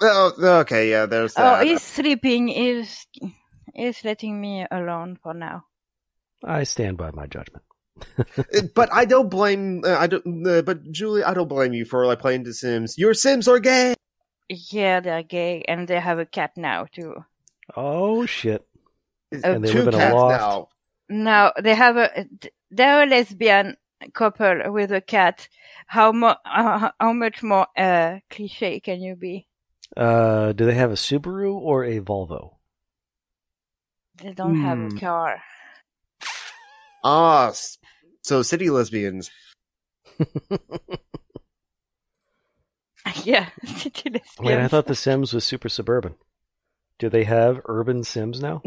Oh, 0.00 0.32
okay, 0.60 0.90
yeah, 0.90 1.06
there's 1.06 1.34
oh, 1.36 1.42
that. 1.42 1.66
he's 1.66 1.82
sleeping. 1.82 2.48
Is 2.48 3.06
is 3.74 4.04
letting 4.04 4.40
me 4.40 4.66
alone 4.70 5.18
for 5.22 5.34
now. 5.34 5.64
I 6.44 6.64
stand 6.64 6.96
by 6.96 7.10
my 7.10 7.26
judgment. 7.26 7.64
but 8.74 8.92
I 8.92 9.04
don't 9.04 9.28
blame. 9.30 9.82
Uh, 9.84 9.96
I 9.96 10.06
don't. 10.06 10.46
Uh, 10.46 10.62
but 10.62 10.90
Julie, 10.90 11.22
I 11.24 11.34
don't 11.34 11.48
blame 11.48 11.72
you 11.72 11.84
for 11.84 12.06
like 12.06 12.18
playing 12.18 12.42
The 12.44 12.52
Sims. 12.52 12.98
Your 12.98 13.14
Sims 13.14 13.48
are 13.48 13.60
gay. 13.60 13.94
Yeah, 14.48 15.00
they're 15.00 15.22
gay 15.22 15.62
and 15.66 15.88
they 15.88 15.98
have 15.98 16.18
a 16.18 16.26
cat 16.26 16.52
now 16.56 16.86
too. 16.92 17.14
Oh 17.76 18.26
shit. 18.26 18.62
Uh, 19.32 19.38
And 19.42 19.64
they 19.64 19.72
Two 19.72 19.78
live 19.78 19.88
in 19.88 19.94
a 19.94 19.98
cats 19.98 20.14
loft. 20.14 20.42
now. 20.42 20.68
Now 21.08 21.52
they 21.62 21.74
have 21.74 21.96
a 21.96 22.26
they're 22.70 23.04
a 23.04 23.06
lesbian 23.06 23.76
couple 24.12 24.72
with 24.72 24.92
a 24.92 25.00
cat. 25.00 25.48
How 25.86 26.12
mo- 26.12 26.36
uh, 26.44 26.90
how 27.00 27.12
much 27.12 27.42
more 27.42 27.66
uh 27.76 28.18
cliche 28.28 28.80
can 28.80 29.00
you 29.00 29.16
be? 29.16 29.46
Uh 29.96 30.52
do 30.52 30.66
they 30.66 30.74
have 30.74 30.90
a 30.90 30.94
Subaru 30.94 31.54
or 31.54 31.84
a 31.84 32.00
Volvo? 32.00 32.56
They 34.16 34.32
don't 34.32 34.56
have 34.56 34.78
Hmm. 34.78 34.96
a 34.96 35.00
car. 35.00 35.42
Ah, 37.04 37.48
s- 37.48 37.78
so 38.22 38.42
city 38.42 38.70
lesbians. 38.70 39.30
yeah, 43.24 43.50
city 43.64 44.20
Wait, 44.40 44.58
I 44.58 44.68
thought 44.68 44.86
The 44.86 44.94
Sims 44.94 45.32
was 45.32 45.44
super 45.44 45.68
suburban. 45.68 46.14
Do 46.98 47.08
they 47.08 47.24
have 47.24 47.60
urban 47.66 48.04
Sims 48.04 48.40
now? 48.40 48.62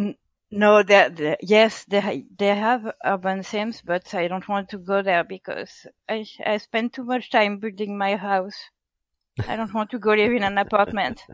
No, 0.51 0.83
they 0.83 1.09
they- 1.09 1.37
yes, 1.41 1.83
they 1.85 1.99
ha- 1.99 2.23
they 2.37 2.55
have 2.55 2.93
urban 3.03 3.43
sims, 3.43 3.81
but 3.81 4.13
I 4.13 4.27
don't 4.27 4.47
want 4.47 4.69
to 4.69 4.77
go 4.77 5.01
there 5.01 5.23
because 5.23 5.85
I 6.07 6.25
I 6.45 6.57
spend 6.57 6.93
too 6.93 7.03
much 7.03 7.29
time 7.31 7.59
building 7.59 7.97
my 7.97 8.15
house. 8.15 8.55
I 9.47 9.55
don't 9.55 9.73
want 9.73 9.91
to 9.91 9.99
go 9.99 10.11
live 10.11 10.31
in 10.31 10.43
an 10.43 10.57
apartment. 10.57 11.21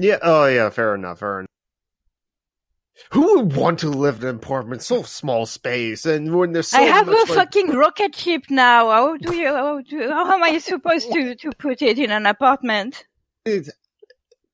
Yeah. 0.00 0.18
Oh, 0.22 0.46
yeah. 0.46 0.70
Fair 0.70 0.94
enough. 0.94 1.18
Fair 1.18 1.40
enough. 1.40 1.48
Who 3.10 3.38
would 3.38 3.56
want 3.56 3.78
to 3.80 3.88
live 3.88 4.22
in 4.22 4.28
an 4.28 4.36
apartment 4.36 4.82
so 4.82 5.02
small 5.02 5.46
space 5.46 6.06
and 6.06 6.34
when 6.36 6.52
there's 6.52 6.68
so 6.68 6.78
I 6.78 6.82
have 6.82 7.08
a 7.08 7.12
like, 7.12 7.26
fucking 7.26 7.70
rocket 7.70 8.14
ship 8.14 8.44
now. 8.50 8.88
How 8.90 9.16
do 9.16 9.34
you? 9.34 9.48
How, 9.48 9.80
do, 9.80 10.08
how 10.10 10.32
am 10.32 10.42
I 10.42 10.58
supposed 10.58 11.10
to 11.12 11.34
to 11.34 11.50
put 11.58 11.82
it 11.82 11.98
in 11.98 12.10
an 12.10 12.26
apartment? 12.26 13.04
It's- 13.44 13.70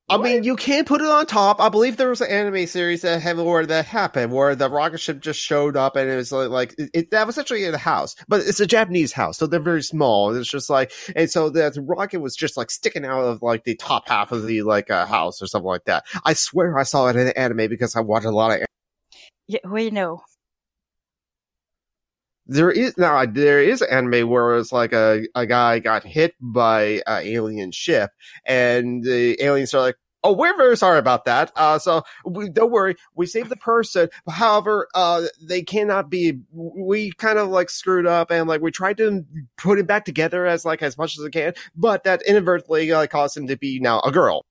I 0.09 0.19
mean, 0.19 0.45
you 0.45 0.55
can 0.55 0.85
put 0.85 1.01
it 1.01 1.07
on 1.09 1.27
top. 1.27 1.61
I 1.61 1.69
believe 1.69 1.97
there 1.97 2.09
was 2.11 2.21
an 2.21 2.31
anime 2.31 2.67
series 2.69 3.03
that 3.03 3.21
had 3.21 3.39
where 3.39 3.67
that 3.67 3.87
happened, 3.87 4.33
where 4.33 4.55
the 4.55 4.71
rocket 4.71 4.99
ship 5.01 5.21
just 5.21 5.41
showed 5.41 5.77
up 5.77 5.97
and 5.97 6.09
it 6.09 6.15
was 6.17 6.31
like, 6.31 6.49
like 6.49 6.75
it, 6.79 6.91
it- 6.95 7.11
that 7.11 7.27
was 7.27 7.39
actually 7.39 7.65
in 7.65 7.75
a 7.75 7.79
house, 7.79 8.15
but 8.29 8.41
it's 8.41 8.61
a 8.61 8.67
Japanese 8.67 9.13
house, 9.13 9.37
so 9.39 9.47
they're 9.47 9.59
very 9.61 9.83
small. 9.83 10.35
It's 10.37 10.49
just 10.49 10.71
like, 10.71 10.93
and 11.17 11.29
so 11.31 11.51
that 11.51 11.77
rocket 11.81 12.21
was 12.21 12.37
just 12.37 12.57
like 12.57 12.71
sticking 12.71 13.05
out 13.05 13.23
of 13.25 13.43
like 13.43 13.65
the 13.65 13.75
top 13.75 14.09
half 14.09 14.31
of 14.33 14.47
the 14.47 14.63
like 14.63 14.91
uh, 14.91 15.07
house 15.07 15.43
or 15.43 15.47
something 15.49 15.67
like 15.67 15.85
that. 15.87 16.05
I 16.25 16.35
swear 16.35 16.79
I 16.79 16.85
saw 16.85 17.09
it 17.09 17.17
in 17.17 17.27
an 17.27 17.33
anime 17.37 17.69
because 17.69 17.97
I 17.97 18.01
watched 18.01 18.27
a 18.27 18.31
lot 18.31 18.53
of. 18.61 18.67
Yeah, 19.49 19.61
we 19.69 19.91
know. 19.91 20.23
There 22.47 22.71
is 22.71 22.97
now 22.97 23.25
there 23.27 23.61
is 23.61 23.83
anime 23.83 24.29
where 24.29 24.57
it's 24.57 24.73
like 24.73 24.93
a 24.93 25.27
a 25.35 25.47
guy 25.47 25.81
got 25.81 26.05
hit 26.05 26.35
by 26.41 27.03
an 27.07 27.27
alien 27.27 27.73
ship, 27.73 28.11
and 28.45 29.03
the 29.03 29.43
aliens 29.43 29.75
are 29.75 29.81
like. 29.81 29.97
Oh, 30.25 30.33
we're 30.33 30.57
very 30.57 30.77
sorry 30.77 30.99
about 30.99 31.27
that. 31.27 31.53
Uh, 31.55 31.79
so 31.79 32.03
we, 32.25 32.49
don't 32.51 32.73
worry, 32.73 32.97
we 33.15 33.27
saved 33.27 33.49
the 33.49 33.55
person. 33.55 34.09
However, 34.29 34.89
uh, 34.93 35.27
they 35.41 35.63
cannot 35.63 36.11
be. 36.11 36.41
We 36.51 37.13
kind 37.13 37.39
of 37.39 37.49
like 37.49 37.71
screwed 37.71 38.07
up, 38.07 38.33
and 38.33 38.49
like 38.49 38.61
we 38.61 38.73
tried 38.73 38.97
to 38.97 39.25
put 39.57 39.79
him 39.79 39.87
back 39.87 40.05
together 40.05 40.45
as 40.45 40.65
like 40.65 40.83
as 40.83 40.99
much 40.99 41.17
as 41.17 41.23
we 41.23 41.31
can, 41.31 41.53
but 41.77 42.03
that 42.05 42.23
inadvertently 42.23 42.91
like 42.91 43.11
caused 43.11 43.37
him 43.37 43.47
to 43.47 43.57
be 43.57 43.79
now 43.79 44.01
a 44.01 44.11
girl. 44.11 44.45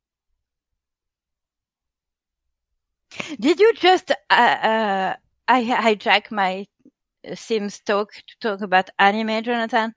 Did 3.38 3.60
you 3.60 3.74
just 3.74 4.12
uh, 4.30 4.34
uh 4.34 5.16
I 5.48 5.64
hijack 5.64 6.32
my 6.32 6.68
Sims 7.34 7.80
talk 7.80 8.12
to 8.14 8.36
talk 8.42 8.62
about 8.62 8.90
anime, 9.00 9.44
Jonathan? 9.44 9.94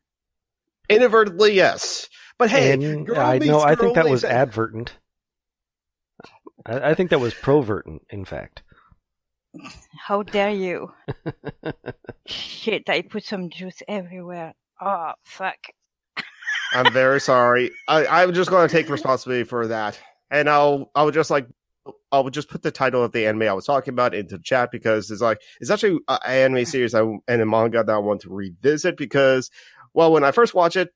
Inadvertently, 0.88 1.52
yes. 1.54 2.08
But 2.38 2.50
hey, 2.50 2.72
and 2.72 3.06
girl 3.06 3.18
I 3.18 3.38
know 3.38 3.60
I 3.60 3.74
think 3.74 3.94
that 3.96 4.04
meets- 4.04 4.12
was 4.12 4.24
advertent. 4.24 4.96
I, 6.64 6.90
I 6.90 6.94
think 6.94 7.10
that 7.10 7.20
was 7.20 7.34
provertent, 7.34 8.02
in 8.10 8.24
fact. 8.24 8.62
How 9.98 10.22
dare 10.22 10.50
you? 10.50 10.92
Shit, 12.26 12.88
I 12.88 13.02
put 13.02 13.24
some 13.24 13.50
juice 13.50 13.82
everywhere. 13.88 14.54
Oh, 14.80 15.12
fuck. 15.24 15.58
I'm 16.72 16.92
very 16.92 17.20
sorry. 17.20 17.70
I, 17.88 18.06
I'm 18.06 18.34
just 18.34 18.50
going 18.50 18.68
to 18.68 18.72
take 18.72 18.88
responsibility 18.90 19.44
for 19.44 19.68
that, 19.68 19.98
and 20.30 20.48
I'll 20.48 20.90
I'll 20.94 21.10
just 21.10 21.30
like 21.30 21.48
I'll 22.12 22.28
just 22.30 22.48
put 22.48 22.62
the 22.62 22.70
title 22.70 23.02
of 23.02 23.12
the 23.12 23.26
anime 23.26 23.42
I 23.42 23.52
was 23.52 23.66
talking 23.66 23.92
about 23.92 24.14
into 24.14 24.36
the 24.36 24.42
chat 24.42 24.70
because 24.70 25.10
it's 25.10 25.20
like 25.20 25.40
it's 25.60 25.70
actually 25.70 26.00
an 26.08 26.18
anime 26.24 26.64
series 26.66 26.94
I, 26.94 27.02
and 27.02 27.42
a 27.42 27.46
manga 27.46 27.84
that 27.84 27.92
I 27.92 27.98
want 27.98 28.22
to 28.22 28.30
revisit 28.30 28.96
because 28.96 29.50
well 29.94 30.12
when 30.12 30.24
I 30.24 30.32
first 30.32 30.54
watched 30.54 30.76
it 30.76 30.90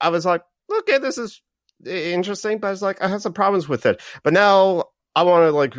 I 0.00 0.08
was 0.10 0.24
like 0.24 0.42
okay 0.72 0.98
this 0.98 1.18
is 1.18 1.42
interesting 1.86 2.58
but 2.58 2.72
it's 2.72 2.82
like 2.82 3.02
I 3.02 3.08
have 3.08 3.22
some 3.22 3.32
problems 3.32 3.68
with 3.68 3.86
it 3.86 4.00
but 4.22 4.32
now 4.32 4.84
I 5.14 5.22
want 5.22 5.44
to 5.44 5.52
like 5.52 5.74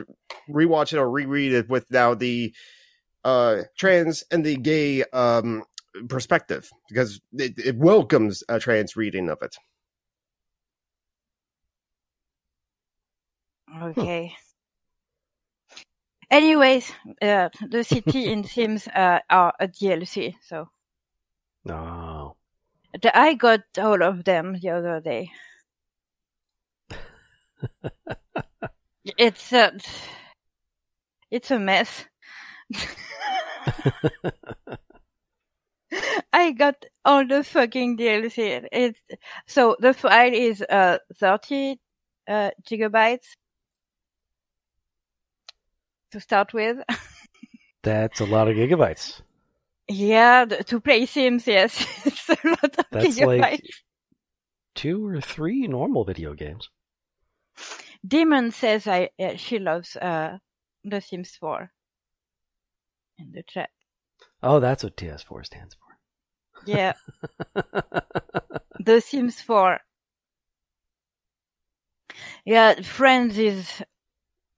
rewatch 0.49 0.93
it 0.93 0.97
or 0.97 1.09
reread 1.09 1.53
it 1.53 1.69
with 1.69 1.89
now 1.91 2.13
the 2.13 2.53
uh 3.23 3.63
trans 3.77 4.23
and 4.31 4.45
the 4.45 4.55
gay 4.55 5.03
um 5.13 5.63
perspective 6.07 6.69
because 6.87 7.19
it, 7.33 7.53
it 7.57 7.75
welcomes 7.77 8.43
a 8.47 8.59
trans 8.59 8.95
reading 8.95 9.29
of 9.29 9.41
it. 9.41 9.55
Okay. 13.81 14.35
Anyways, 16.31 16.91
uh, 17.21 17.49
the 17.67 17.83
city 17.83 18.31
in 18.31 18.43
Sims 18.43 18.87
uh, 18.87 19.19
are 19.29 19.53
a 19.59 19.67
DLC, 19.67 20.35
so 20.47 20.69
No. 21.65 22.35
the, 23.01 23.17
I 23.17 23.33
got 23.33 23.61
all 23.77 24.01
of 24.03 24.23
them 24.23 24.57
the 24.59 24.69
other 24.69 25.01
day. 25.01 25.31
it's 29.17 29.51
a, 29.53 29.71
it's 31.31 31.51
a 31.51 31.59
mess. 31.59 32.05
I 36.31 36.51
got 36.51 36.85
all 37.03 37.25
the 37.25 37.43
fucking 37.43 37.97
DLC. 37.97 38.67
It's 38.71 38.99
so 39.47 39.75
the 39.79 39.93
file 39.93 40.33
is 40.33 40.61
uh 40.61 40.99
30 41.17 41.77
uh 42.27 42.51
gigabytes 42.69 43.25
to 46.11 46.19
start 46.19 46.53
with. 46.53 46.77
That's 47.83 48.19
a 48.19 48.25
lot 48.25 48.47
of 48.47 48.55
gigabytes. 48.55 49.21
Yeah, 49.87 50.45
to 50.45 50.79
play 50.79 51.05
Sims, 51.05 51.47
yes. 51.47 51.81
it's 52.05 52.29
a 52.29 52.37
lot 52.47 52.63
of 52.77 52.85
That's 52.91 53.17
gigabytes. 53.19 53.39
like 53.41 53.63
two 54.75 55.05
or 55.07 55.21
three 55.21 55.67
normal 55.67 56.03
video 56.05 56.33
games. 56.33 56.69
Demon 58.07 58.51
says 58.51 58.87
I 58.87 59.09
uh, 59.19 59.35
she 59.35 59.59
loves 59.59 59.95
uh 59.95 60.37
The 60.85 61.01
Sims 61.01 61.35
4 61.35 61.69
in 63.17 63.31
the 63.33 63.43
chat. 63.43 63.69
Oh, 64.41 64.59
that's 64.61 64.83
what 64.83 64.95
TS4 64.95 65.45
stands 65.45 65.75
for. 65.75 65.97
Yeah. 66.65 66.93
The 68.79 69.01
Sims 69.01 69.41
4. 69.41 69.79
Yeah, 72.45 72.81
Friends 72.81 73.37
is. 73.37 73.83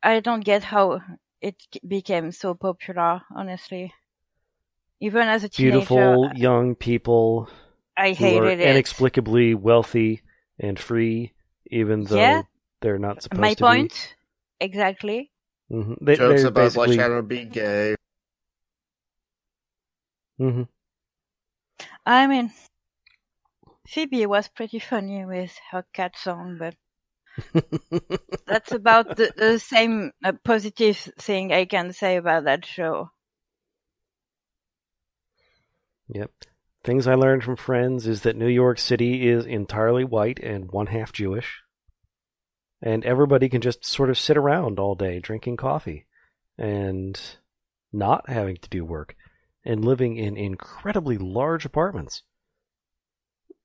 I 0.04 0.20
don't 0.20 0.44
get 0.46 0.64
how 0.64 1.02
it 1.42 1.56
became 1.88 2.32
so 2.32 2.54
popular, 2.56 3.22
honestly. 3.36 3.94
Even 5.02 5.28
as 5.28 5.44
a 5.44 5.50
teenager, 5.50 6.20
Beautiful 6.20 6.32
young 6.34 6.76
people 6.76 7.50
I 7.98 8.14
who 8.18 8.36
are 8.36 8.52
hated 8.52 8.60
it. 8.60 8.70
inexplicably 8.70 9.54
wealthy 9.56 10.22
and 10.60 10.80
free, 10.80 11.34
even 11.72 12.06
though 12.06 12.18
Yeah. 12.18 12.44
they're 12.82 13.00
not 13.00 13.24
supposed 13.24 13.58
to 13.58 13.66
be 13.66 13.76
My 13.76 13.80
to 13.80 13.90
point, 13.90 14.16
exactly. 14.60 15.32
be. 15.70 15.76
hmm 15.76 15.94
They, 16.02 16.16
Jokes 16.16 16.44
they're 16.44 16.48
about 16.48 16.76
like 16.76 16.90
basically. 16.90 16.96
trying 16.98 17.16
to 17.18 17.24
be 17.24 17.46
gay. 17.46 17.96
Mhm. 20.40 20.68
I 22.06 22.28
mean, 22.28 22.52
Phoebe 23.88 24.26
was 24.26 24.48
pretty 24.48 24.80
funny 24.80 25.24
with 25.24 25.56
her 25.70 25.84
cat 25.94 26.18
song, 26.18 26.58
but 26.58 26.76
that's 28.46 28.72
about 28.72 29.16
the, 29.16 29.32
the 29.36 29.60
same 29.60 30.12
uh, 30.24 30.34
positive 30.44 30.98
thing 30.98 31.52
I 31.52 31.66
can 31.66 31.94
say 31.94 32.18
about 32.18 32.46
that 32.46 32.66
show. 32.66 33.10
Yep. 36.10 36.32
Things 36.84 37.08
I 37.08 37.14
learned 37.14 37.44
from 37.44 37.56
friends 37.56 38.08
is 38.08 38.22
that 38.22 38.36
New 38.36 38.48
York 38.48 38.80
City 38.80 39.30
is 39.30 39.46
entirely 39.46 40.04
white 40.04 40.40
and 40.40 40.72
one 40.72 40.88
half 40.88 41.12
Jewish. 41.14 41.62
And 42.82 43.06
everybody 43.06 43.48
can 43.48 43.62
just 43.62 43.86
sort 43.86 44.10
of 44.10 44.18
sit 44.18 44.36
around 44.36 44.80
all 44.80 44.96
day 44.96 45.20
drinking 45.20 45.58
coffee 45.58 46.08
and 46.58 47.20
not 47.94 48.30
having 48.30 48.58
to 48.58 48.70
do 48.70 48.84
work 48.84 49.16
and 49.64 49.86
living 49.86 50.18
in 50.18 50.36
incredibly 50.36 51.18
large 51.18 51.66
apartments 51.66 52.24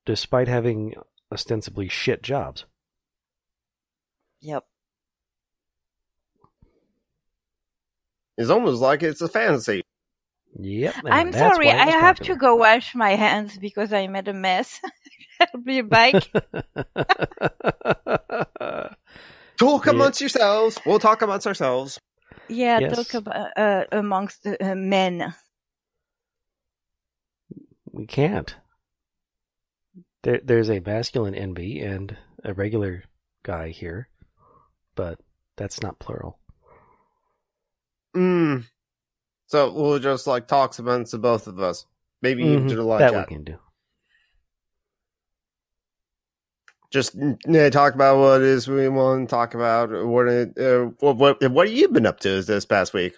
despite 0.04 0.48
having 0.48 0.94
ostensibly 1.32 1.88
shit 1.88 2.22
jobs. 2.22 2.64
Yep. 4.46 4.64
It's 8.38 8.50
almost 8.50 8.80
like 8.80 9.02
it's 9.02 9.20
a 9.20 9.28
fantasy. 9.28 9.82
Yep. 10.58 10.94
I'm 11.04 11.32
sorry, 11.32 11.70
I 11.70 11.84
was 11.86 11.94
have 11.94 12.20
to 12.20 12.36
go 12.36 12.54
wash 12.56 12.94
my 12.94 13.16
hands 13.16 13.58
because 13.58 13.92
I 13.92 14.06
made 14.06 14.28
a 14.28 14.32
mess. 14.32 14.80
I'll 15.40 15.60
be 15.64 15.80
back. 15.82 16.14
Talk 19.58 19.86
Yeah. 19.86 19.92
amongst 19.92 20.20
yourselves. 20.20 20.78
We'll 20.86 20.98
talk 21.00 21.22
amongst 21.22 21.46
ourselves. 21.46 21.98
Yeah, 22.48 22.80
Yes. 22.80 22.94
talk 22.94 23.14
about 23.14 23.50
uh, 23.56 23.84
amongst 23.90 24.44
the 24.44 24.72
uh, 24.72 24.74
men. 24.76 25.34
we 27.92 28.06
can't. 28.06 28.54
There, 30.22 30.40
there's 30.44 30.70
a 30.70 30.80
masculine 30.80 31.34
envy 31.34 31.80
and 31.80 32.16
a 32.44 32.52
regular 32.54 33.04
guy 33.44 33.70
here, 33.70 34.08
but 34.96 35.20
that's 35.56 35.80
not 35.80 36.00
plural. 36.00 36.38
Mm. 38.16 38.64
So 39.46 39.72
we'll 39.72 40.00
just 40.00 40.26
like 40.26 40.48
talk 40.48 40.76
amongst 40.78 41.12
the 41.12 41.18
both 41.18 41.46
of 41.46 41.60
us. 41.60 41.86
Maybe 42.22 42.42
even 42.44 42.64
Mhm, 42.64 42.68
do 42.68 42.76
the 42.76 42.82
live 42.82 43.00
that 43.00 43.12
chat. 43.12 43.28
we 43.28 43.34
can 43.34 43.44
do. 43.44 43.58
Just 46.90 47.16
talk 47.72 47.94
about 47.94 48.18
what 48.18 48.40
it 48.40 48.46
is 48.46 48.66
we 48.68 48.88
want 48.88 49.28
to 49.28 49.30
talk 49.30 49.54
about. 49.54 49.90
What 50.06 50.28
it, 50.28 50.58
uh, 50.58 50.86
what 51.00 51.16
what 51.16 51.50
what 51.50 51.68
have 51.68 51.76
you 51.76 51.88
been 51.88 52.06
up 52.06 52.20
to 52.20 52.42
this 52.42 52.64
past 52.64 52.94
week? 52.94 53.14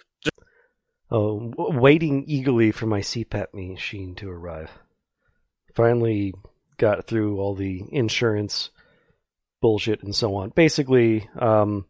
Oh, 1.11 1.53
waiting 1.57 2.23
eagerly 2.27 2.71
for 2.71 2.85
my 2.85 2.99
CPAP 2.99 3.53
machine 3.53 4.15
to 4.15 4.29
arrive. 4.29 4.71
Finally 5.75 6.33
got 6.77 7.07
through 7.07 7.39
all 7.39 7.55
the 7.55 7.83
insurance 7.91 8.69
bullshit 9.61 10.03
and 10.03 10.15
so 10.15 10.35
on. 10.35 10.49
Basically, 10.49 11.29
um, 11.37 11.85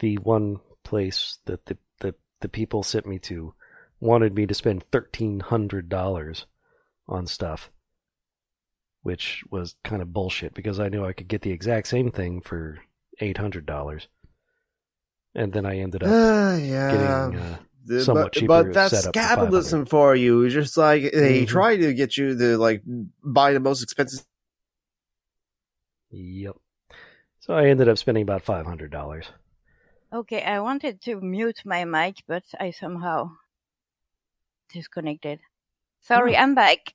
the 0.00 0.16
one 0.18 0.60
place 0.84 1.38
that 1.46 1.66
the, 1.66 1.78
the, 2.00 2.14
the 2.40 2.48
people 2.48 2.82
sent 2.82 3.06
me 3.06 3.18
to 3.20 3.54
wanted 4.00 4.34
me 4.34 4.46
to 4.46 4.54
spend 4.54 4.84
$1,300 4.90 6.44
on 7.08 7.26
stuff, 7.26 7.70
which 9.02 9.44
was 9.50 9.76
kind 9.84 10.02
of 10.02 10.12
bullshit 10.12 10.54
because 10.54 10.78
I 10.80 10.88
knew 10.88 11.04
I 11.04 11.12
could 11.12 11.28
get 11.28 11.42
the 11.42 11.52
exact 11.52 11.88
same 11.88 12.10
thing 12.10 12.40
for 12.40 12.78
$800. 13.20 14.06
And 15.34 15.52
then 15.52 15.66
I 15.66 15.78
ended 15.78 16.02
up 16.02 16.08
Uh, 16.10 16.56
yeah. 16.62 16.90
getting 16.90 17.40
uh, 17.40 17.58
somewhat 18.04 18.24
but, 18.24 18.32
cheaper 18.32 18.46
but 18.64 18.72
that's 18.72 18.90
setup 18.90 19.14
for 19.14 19.20
capitalism 19.20 19.86
for 19.86 20.14
you. 20.16 20.48
Just 20.50 20.76
like 20.76 21.12
they 21.12 21.44
Mhm. 21.44 21.48
try 21.48 21.76
to 21.76 21.94
get 21.94 22.16
you 22.16 22.36
to 22.36 22.58
like 22.58 22.82
buy 23.22 23.52
the 23.52 23.60
most 23.60 23.82
expensive. 23.82 24.24
Yep. 26.10 26.56
So 27.40 27.54
I 27.54 27.66
ended 27.66 27.88
up 27.88 27.98
spending 27.98 28.22
about 28.22 28.42
five 28.42 28.66
hundred 28.66 28.90
dollars. 28.90 29.26
Okay, 30.12 30.42
I 30.42 30.60
wanted 30.60 31.00
to 31.02 31.20
mute 31.20 31.62
my 31.64 31.84
mic, 31.84 32.22
but 32.26 32.44
I 32.60 32.70
somehow 32.70 33.30
disconnected. 34.72 35.40
Sorry, 36.00 36.36
Oh. 36.36 36.40
I'm 36.40 36.54
back. 36.54 36.94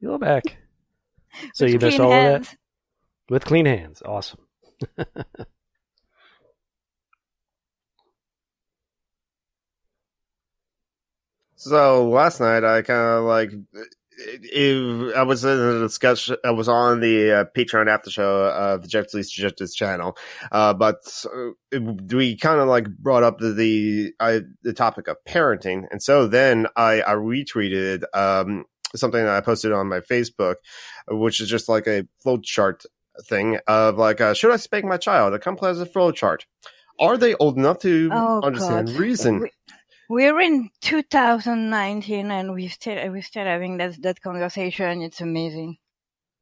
You're 0.00 0.18
back. 0.18 0.56
So 1.54 1.64
you 1.64 1.78
missed 1.78 1.96
clean 1.96 2.00
all 2.00 2.12
of 2.12 2.42
that 2.42 2.56
with 3.28 3.44
clean 3.44 3.64
hands. 3.64 4.02
Awesome. 4.04 4.40
So 11.56 12.08
last 12.08 12.40
night 12.40 12.64
I 12.64 12.80
kind 12.80 13.18
of 13.18 13.24
like. 13.24 13.50
I 15.16 15.22
was 15.22 15.44
in 15.44 15.58
a 15.58 15.80
discussion. 15.80 16.36
I 16.44 16.50
was 16.50 16.68
on 16.68 17.00
the 17.00 17.32
uh, 17.32 17.44
Patreon 17.56 17.88
after 17.88 18.10
show 18.10 18.44
of 18.46 18.82
the 18.82 18.88
Jeff 18.88 19.12
Lee's 19.14 19.30
Justice 19.30 19.74
channel, 19.74 20.16
uh, 20.52 20.74
but 20.74 20.96
uh, 21.26 21.50
it, 21.72 22.12
we 22.12 22.36
kind 22.36 22.60
of 22.60 22.68
like 22.68 22.88
brought 22.88 23.22
up 23.22 23.38
the 23.38 23.52
the, 23.52 24.12
I, 24.20 24.40
the 24.62 24.72
topic 24.72 25.08
of 25.08 25.16
parenting, 25.26 25.84
and 25.90 26.02
so 26.02 26.26
then 26.26 26.66
I, 26.76 27.02
I 27.02 27.14
retweeted 27.14 28.02
um, 28.14 28.64
something 28.94 29.22
that 29.22 29.34
I 29.36 29.40
posted 29.40 29.72
on 29.72 29.88
my 29.88 30.00
Facebook, 30.00 30.56
which 31.08 31.40
is 31.40 31.48
just 31.48 31.68
like 31.68 31.86
a 31.86 32.06
flow 32.22 32.38
chart 32.38 32.84
thing 33.28 33.58
of 33.66 33.96
like, 33.98 34.20
uh, 34.20 34.34
should 34.34 34.52
I 34.52 34.56
spank 34.56 34.84
my 34.84 34.96
child? 34.96 35.34
It 35.34 35.42
comes 35.42 35.62
as 35.62 35.80
a 35.80 35.86
flow 35.86 36.12
chart. 36.12 36.46
Are 36.98 37.16
they 37.16 37.34
old 37.34 37.56
enough 37.56 37.78
to 37.80 38.10
Oh, 38.12 38.42
understand 38.42 38.88
God. 38.88 38.96
reason? 38.96 39.48
We- 40.10 40.32
We're 40.32 40.40
in 40.40 40.70
2019 40.80 42.30
and 42.32 42.52
we 42.54 42.66
still 42.68 42.96
we're 43.12 43.22
still 43.22 43.44
having 43.44 43.76
that 43.78 44.02
that 44.02 44.20
conversation. 44.20 45.02
It's 45.02 45.20
amazing. 45.20 45.78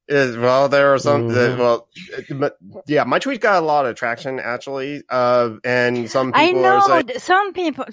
Is, 0.09 0.38
well, 0.38 0.70
there 0.70 0.94
are 0.94 0.98
some. 0.98 1.28
Mhm. 1.28 1.59
well, 1.59 1.88
but 2.31 2.57
yeah, 2.87 3.04
my 3.04 3.18
tweet 3.18 3.42
got 3.42 3.62
a 3.62 3.66
lot 3.66 3.85
of 3.85 3.94
traction 3.94 4.40
actually, 4.40 5.02
uh, 5.11 5.50
and 5.64 6.11
some 6.11 6.33
people. 6.33 6.48
I 6.48 6.52
know 6.52 6.76
are 6.78 7.02
saying, 7.02 7.18
some 7.18 7.52
people, 7.52 7.85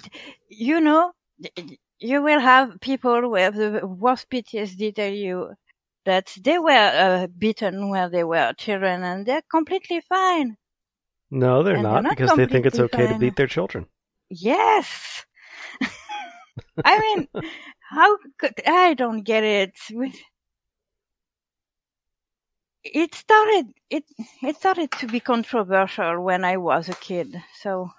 you 0.48 0.80
know, 0.80 1.12
you 1.98 2.22
will 2.22 2.40
have 2.40 2.80
people 2.80 3.30
with 3.30 3.54
the 3.54 3.86
worst 3.86 4.30
PTSD 4.30 4.94
tell 4.94 5.12
you 5.12 5.52
that 6.06 6.32
they 6.42 6.58
were 6.58 6.90
uh, 7.04 7.26
beaten 7.26 7.90
when 7.90 8.10
they 8.10 8.24
were 8.24 8.54
children 8.56 9.02
and 9.02 9.26
they're 9.26 9.42
completely 9.50 10.00
fine. 10.00 10.56
No, 11.30 11.62
they're 11.62 11.76
And 11.76 11.84
they're 11.84 11.92
not 11.92 12.02
not 12.04 12.16
because 12.16 12.34
they 12.38 12.46
think 12.46 12.64
it's 12.64 12.78
completely 12.78 13.04
okay 13.04 13.12
to 13.12 13.18
beat 13.20 13.36
their 13.36 13.46
children. 13.46 13.86
Yes. 14.30 15.26
I 16.84 16.98
mean, 17.00 17.28
how 17.90 18.16
could 18.38 18.54
I 18.66 18.94
don't 18.94 19.22
get 19.22 19.44
it. 19.44 19.74
With- 19.90 20.20
It 22.84 23.14
started 23.14 23.74
it 23.90 24.04
it 24.42 24.56
started 24.56 24.90
to 24.92 25.06
be 25.06 25.20
controversial 25.20 26.22
when 26.22 26.42
I 26.42 26.56
was 26.56 26.88
a 26.88 26.94
kid. 26.94 27.42
So 27.60 27.90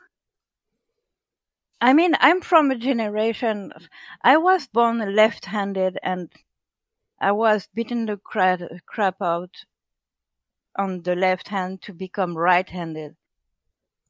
I 1.82 1.94
mean, 1.94 2.16
I'm 2.20 2.42
from 2.42 2.70
a 2.70 2.76
generation 2.76 3.74
I 4.22 4.38
was 4.38 4.68
born 4.68 5.16
left-handed 5.16 5.98
and 6.04 6.32
I 7.20 7.32
was 7.32 7.68
beaten 7.74 8.06
the 8.06 8.18
crap, 8.18 8.62
crap 8.86 9.22
out 9.22 9.66
on 10.78 11.02
the 11.02 11.13
left 11.13 11.50
hand 11.50 11.82
to 11.82 11.94
become 11.94 12.38
right-handed. 12.38 13.18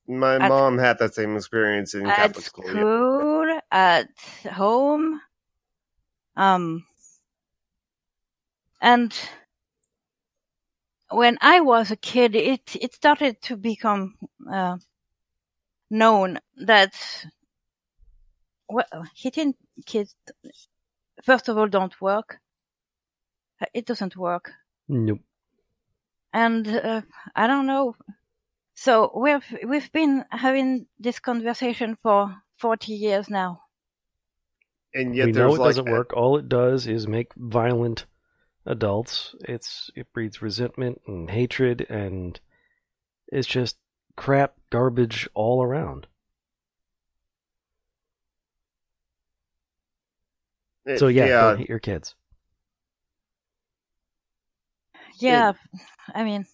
my 0.07 0.37
at- 0.37 0.49
mom 0.49 0.77
had 0.77 0.97
that 0.99 1.13
same 1.13 1.35
experience 1.35 1.93
in 1.93 2.05
at 2.07 2.15
Catholic 2.17 2.45
school. 2.45 2.63
school, 2.65 2.81
at 3.71 4.09
home, 4.51 5.21
um, 6.35 6.85
and 8.81 9.13
when 11.09 11.37
I 11.41 11.61
was 11.61 11.91
a 11.91 11.95
kid, 11.95 12.35
it 12.35 12.75
it 12.75 12.93
started 12.93 13.41
to 13.43 13.57
become 13.57 14.15
uh, 14.51 14.77
known 15.89 16.39
that 16.57 16.93
well, 18.69 18.85
hitting 19.15 19.55
kids 19.85 20.15
first 21.23 21.49
of 21.49 21.57
all, 21.57 21.67
don't 21.67 21.99
work. 22.01 22.39
It 23.73 23.85
doesn't 23.85 24.15
work. 24.15 24.51
Nope. 24.87 25.19
And 26.33 26.67
uh, 26.67 27.01
I 27.35 27.47
don't 27.47 27.65
know. 27.65 27.95
So 28.75 29.11
we've 29.15 29.43
we've 29.65 29.91
been 29.91 30.23
having 30.29 30.85
this 30.99 31.19
conversation 31.19 31.97
for 32.03 32.35
forty 32.57 32.93
years 32.93 33.29
now. 33.29 33.61
And 34.93 35.15
yet 35.15 35.27
we 35.27 35.31
there's 35.31 35.49
know 35.49 35.55
it 35.55 35.59
like 35.59 35.69
doesn't 35.69 35.85
work. 35.91 36.13
All 36.13 36.37
it 36.37 36.49
does 36.49 36.87
is 36.87 37.07
make 37.07 37.33
violent 37.35 38.05
adults. 38.65 39.35
It's 39.41 39.89
it 39.95 40.11
breeds 40.13 40.41
resentment 40.41 41.01
and 41.07 41.29
hatred, 41.29 41.85
and 41.89 42.39
it's 43.27 43.47
just 43.47 43.77
crap, 44.15 44.55
garbage 44.69 45.27
all 45.33 45.61
around. 45.63 46.07
it- 50.85 50.99
So 50.99 51.07
yeah, 51.07 51.25
yeah, 51.27 51.41
don't 51.49 51.59
hit 51.59 51.69
your 51.69 51.79
kids. 51.79 52.15
Yeah, 55.19 55.53
I 56.13 56.23
mean, 56.23 56.45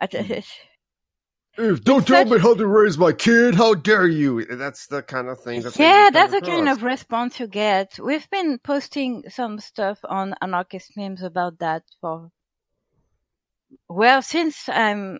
I, 0.00 0.06
Mm. 0.06 0.10
t- 0.10 0.18
"Eh, 0.34 0.42
don't 1.58 2.06
tell 2.06 2.22
such- 2.24 2.28
me 2.28 2.38
how 2.38 2.54
to 2.54 2.66
raise 2.66 2.96
my 2.96 3.12
kid. 3.12 3.56
How 3.56 3.74
dare 3.74 4.06
you? 4.06 4.44
That's 4.44 4.86
the 4.86 5.02
kind 5.02 5.28
of 5.28 5.40
thing 5.40 5.62
that 5.62 5.76
yeah, 5.78 6.10
that's 6.12 6.32
the 6.32 6.40
kind 6.40 6.68
of 6.68 6.82
response 6.84 7.40
you 7.40 7.48
get. 7.48 7.98
We've 7.98 8.28
been 8.30 8.58
posting 8.58 9.24
some 9.28 9.58
stuff 9.58 9.98
on 10.04 10.34
anarchist 10.40 10.96
memes 10.96 11.22
about 11.22 11.58
that 11.58 11.82
for 12.00 12.30
well 13.88 14.22
since 14.22 14.68
I'm 14.68 15.18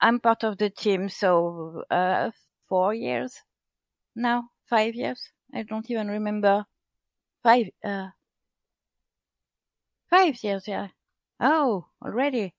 I'm 0.00 0.20
part 0.20 0.44
of 0.44 0.56
the 0.58 0.70
team, 0.70 1.08
so 1.08 1.82
uh 1.90 2.30
four 2.68 2.94
years 2.94 3.34
now, 4.14 4.44
five 4.68 4.94
years. 4.94 5.20
I 5.52 5.62
don't 5.64 5.90
even 5.90 6.08
remember. 6.08 6.64
Five 7.42 7.70
uh 7.84 8.08
five 10.10 10.42
years, 10.44 10.68
yeah. 10.68 10.88
Oh, 11.40 11.86
already. 12.04 12.54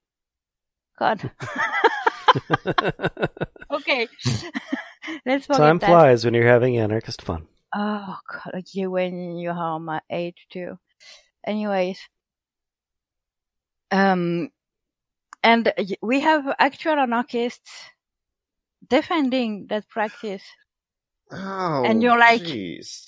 God. 0.99 1.31
okay. 3.71 4.07
Let's 5.25 5.45
forget 5.47 5.57
Time 5.59 5.79
that. 5.79 5.87
flies 5.87 6.25
when 6.25 6.33
you're 6.33 6.47
having 6.47 6.77
anarchist 6.77 7.21
fun. 7.21 7.47
Oh 7.73 8.17
god, 8.31 8.63
you 8.73 8.91
when 8.91 9.37
you 9.37 9.49
are 9.51 9.79
my 9.79 10.01
age 10.11 10.45
too. 10.51 10.77
Anyways, 11.45 11.99
um, 13.91 14.49
and 15.43 15.73
we 16.01 16.19
have 16.19 16.43
actual 16.59 16.99
anarchists 16.99 17.71
defending 18.87 19.67
that 19.69 19.87
practice. 19.89 20.43
Oh, 21.31 21.83
And 21.85 22.03
you're 22.03 22.17
like- 22.19 22.41
jeez. 22.41 23.07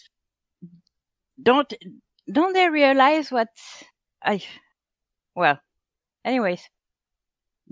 Don't 1.41 1.71
don't 2.31 2.53
they 2.53 2.69
realize 2.69 3.31
what 3.31 3.49
I? 4.23 4.41
Well, 5.35 5.59
anyways, 6.23 6.59
Th- 6.61 6.69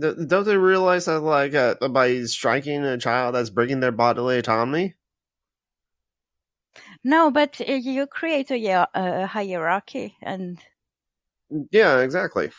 Don't 0.01 0.45
they 0.45 0.57
realize 0.57 1.05
that, 1.05 1.19
like, 1.21 1.53
uh, 1.53 1.75
by 1.89 2.23
striking 2.23 2.83
a 2.83 2.97
child, 2.97 3.35
that's 3.35 3.49
breaking 3.49 3.79
their 3.79 3.91
bodily 3.91 4.37
autonomy? 4.39 4.95
no, 7.03 7.29
but 7.31 7.61
uh, 7.61 7.73
you 7.73 8.07
create 8.07 8.49
a, 8.51 8.87
a 8.93 9.27
hierarchy, 9.27 10.15
and 10.21 10.59
Yeah, 11.71 11.99
exactly. 12.01 12.51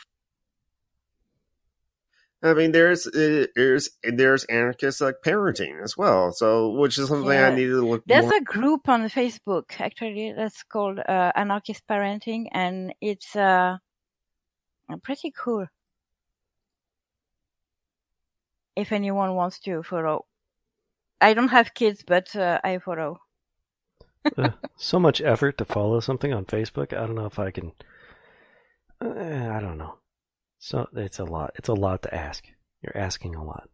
I 2.42 2.54
mean, 2.54 2.72
there's 2.72 3.06
uh, 3.06 3.46
there's 3.54 3.90
there's 4.02 4.44
anarchist 4.44 5.00
like 5.00 5.16
parenting 5.24 5.82
as 5.82 5.96
well. 5.96 6.32
So, 6.32 6.70
which 6.70 6.98
is 6.98 7.08
something 7.08 7.30
I 7.30 7.50
Yeah. 7.50 7.56
need 7.56 7.66
to 7.66 7.86
look 7.86 8.02
at. 8.02 8.06
There's 8.06 8.24
more. 8.24 8.32
a 8.32 8.40
group 8.40 8.88
on 8.88 9.08
Facebook 9.08 9.80
actually 9.80 10.32
that's 10.32 10.62
called 10.64 10.98
uh, 10.98 11.32
Anarchist 11.36 11.86
Parenting, 11.86 12.48
and 12.52 12.94
it's 13.00 13.36
uh, 13.36 13.78
pretty 15.02 15.32
cool. 15.36 15.66
If 18.76 18.92
anyone 18.92 19.34
wants 19.34 19.58
to 19.60 19.82
follow, 19.82 20.26
I 21.20 21.34
don't 21.34 21.48
have 21.48 21.74
kids, 21.74 22.02
but 22.06 22.34
uh, 22.36 22.60
I 22.62 22.78
follow. 22.78 23.20
Uh, 24.38 24.50
so 24.76 25.00
much 25.00 25.20
effort 25.20 25.58
to 25.58 25.64
follow 25.64 25.98
something 25.98 26.32
on 26.32 26.44
Facebook. 26.44 26.92
I 26.96 27.06
don't 27.06 27.16
know 27.16 27.26
if 27.26 27.40
I 27.40 27.50
can. 27.50 27.72
Uh, 29.00 29.50
I 29.50 29.58
don't 29.60 29.78
know. 29.78 29.96
So 30.60 30.86
it's 30.94 31.18
a 31.18 31.24
lot. 31.24 31.50
It's 31.56 31.68
a 31.68 31.74
lot 31.74 32.02
to 32.02 32.14
ask. 32.14 32.44
You're 32.82 32.96
asking 32.96 33.34
a 33.34 33.42
lot. 33.42 33.68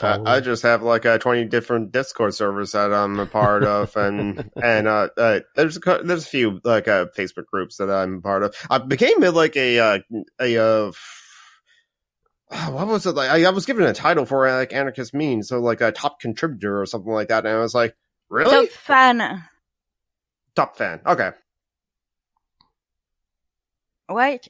I, 0.00 0.36
I 0.36 0.40
just 0.40 0.62
have 0.62 0.82
like 0.82 1.06
uh, 1.06 1.18
twenty 1.18 1.44
different 1.44 1.92
Discord 1.92 2.34
servers 2.34 2.72
that 2.72 2.92
I'm 2.92 3.18
a 3.18 3.26
part 3.26 3.64
of, 3.64 3.96
and 3.96 4.50
and 4.60 4.88
uh, 4.88 5.08
uh, 5.16 5.40
there's 5.56 5.76
a, 5.76 6.00
there's 6.04 6.24
a 6.24 6.28
few 6.28 6.60
like 6.64 6.88
uh, 6.88 7.06
Facebook 7.16 7.46
groups 7.46 7.76
that 7.78 7.90
I'm 7.90 8.18
a 8.18 8.20
part 8.20 8.42
of. 8.42 8.54
I 8.70 8.78
became 8.78 9.22
uh, 9.22 9.32
like 9.32 9.56
a 9.56 9.78
uh, 9.78 9.98
a 10.40 10.56
uh, 10.58 10.88
f- 10.88 11.23
what 12.70 12.86
was 12.86 13.06
it 13.06 13.14
like? 13.14 13.30
I, 13.30 13.44
I 13.44 13.50
was 13.50 13.66
given 13.66 13.84
a 13.84 13.92
title 13.92 14.26
for 14.26 14.50
like 14.50 14.72
anarchist 14.72 15.14
mean, 15.14 15.42
so 15.42 15.60
like 15.60 15.80
a 15.80 15.92
top 15.92 16.20
contributor 16.20 16.80
or 16.80 16.86
something 16.86 17.12
like 17.12 17.28
that, 17.28 17.44
and 17.46 17.54
I 17.54 17.58
was 17.58 17.74
like, 17.74 17.96
really 18.28 18.66
Top 18.68 18.76
fan. 18.76 19.44
top 20.54 20.76
fan. 20.76 21.00
Okay, 21.06 21.30
Wait. 24.08 24.48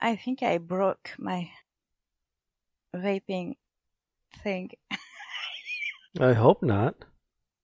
I 0.00 0.16
think 0.16 0.42
I 0.42 0.58
broke 0.58 1.12
my 1.18 1.50
vaping 2.94 3.54
thing. 4.42 4.70
I 6.20 6.32
hope 6.32 6.62
not. 6.62 6.96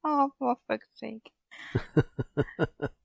Oh, 0.04 0.30
for 0.38 0.56
fuck's 0.68 0.88
sake. 0.94 1.30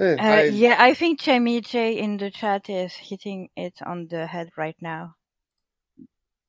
Eh, 0.00 0.16
Uh, 0.18 0.22
I- 0.22 0.44
yeah, 0.44 0.76
I 0.78 0.94
think 0.94 1.20
Jamie 1.20 1.60
J 1.60 1.98
in 1.98 2.16
the 2.16 2.30
chat 2.30 2.70
is 2.70 2.94
hitting 2.94 3.50
it 3.54 3.74
on 3.84 4.08
the 4.08 4.26
head 4.26 4.48
right 4.56 4.76
now. 4.80 5.14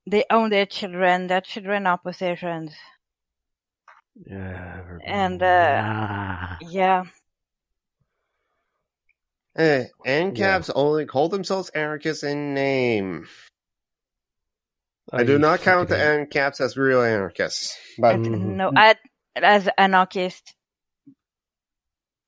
They 0.10 0.24
own 0.30 0.50
their 0.50 0.66
children. 0.66 1.28
Their 1.28 1.42
children 1.42 1.86
are 1.86 1.98
possessions. 1.98 2.74
Yeah. 4.26 4.98
And, 5.06 5.42
uh, 5.44 5.82
Ah. 5.84 6.58
Yeah. 6.62 7.04
Eh, 9.58 9.88
ANCAPs 10.06 10.70
only 10.74 11.06
call 11.06 11.28
themselves 11.30 11.70
anarchists 11.72 12.24
in 12.24 12.54
name. 12.54 13.28
I 15.12 15.24
do 15.24 15.38
not 15.38 15.60
count 15.60 15.90
the 15.90 15.98
fucking- 15.98 16.28
ANCAPs 16.42 16.62
as 16.62 16.78
real 16.78 17.02
anarchists. 17.02 17.78
But 17.98 18.16
And 18.16 18.26
Mhm. 18.28 18.56
No, 18.56 18.72
I, 18.76 18.96
as 19.36 19.68
anarchist, 19.78 20.56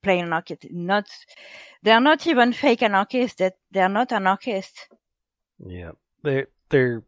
plain 0.04 0.26
anarchist, 0.26 0.68
not, 0.72 1.06
they're 1.82 2.02
not 2.02 2.28
even 2.28 2.54
fake 2.54 2.84
anarchists. 2.84 3.38
That 3.38 3.56
they're 3.72 3.90
not 3.90 4.12
anarchists. 4.12 4.88
Yeah, 5.66 5.92
they're 6.24 6.48
they're 6.70 7.04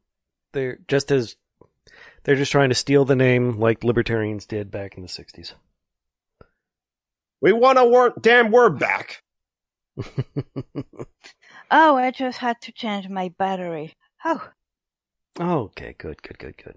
they're 0.54 0.80
just 0.88 1.12
as 1.12 1.36
they're 2.24 2.36
just 2.36 2.52
trying 2.52 2.70
to 2.70 2.76
steal 2.76 3.06
the 3.06 3.16
name 3.16 3.60
like 3.60 3.84
libertarians 3.84 4.46
did 4.46 4.72
back 4.72 4.96
in 4.98 5.04
the 5.04 5.10
'60s. 5.10 5.54
we 7.42 7.54
want 7.54 7.78
our 7.78 7.88
word, 7.88 8.14
damn 8.22 8.52
word 8.52 8.80
back. 8.80 9.22
Oh, 11.72 11.96
I 11.98 12.12
just 12.12 12.38
had 12.38 12.62
to 12.62 12.72
change 12.72 13.10
my 13.10 13.30
battery. 13.38 13.96
Oh, 14.24 14.50
okay, 15.40 15.96
good, 15.98 16.22
good, 16.22 16.38
good, 16.38 16.56
good. 16.58 16.76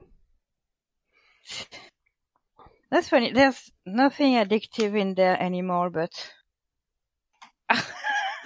That's 2.90 3.08
funny. 3.08 3.32
There's 3.32 3.70
nothing 3.86 4.34
addictive 4.34 4.98
in 4.98 5.14
there 5.14 5.40
anymore, 5.40 5.90
but. 5.90 6.12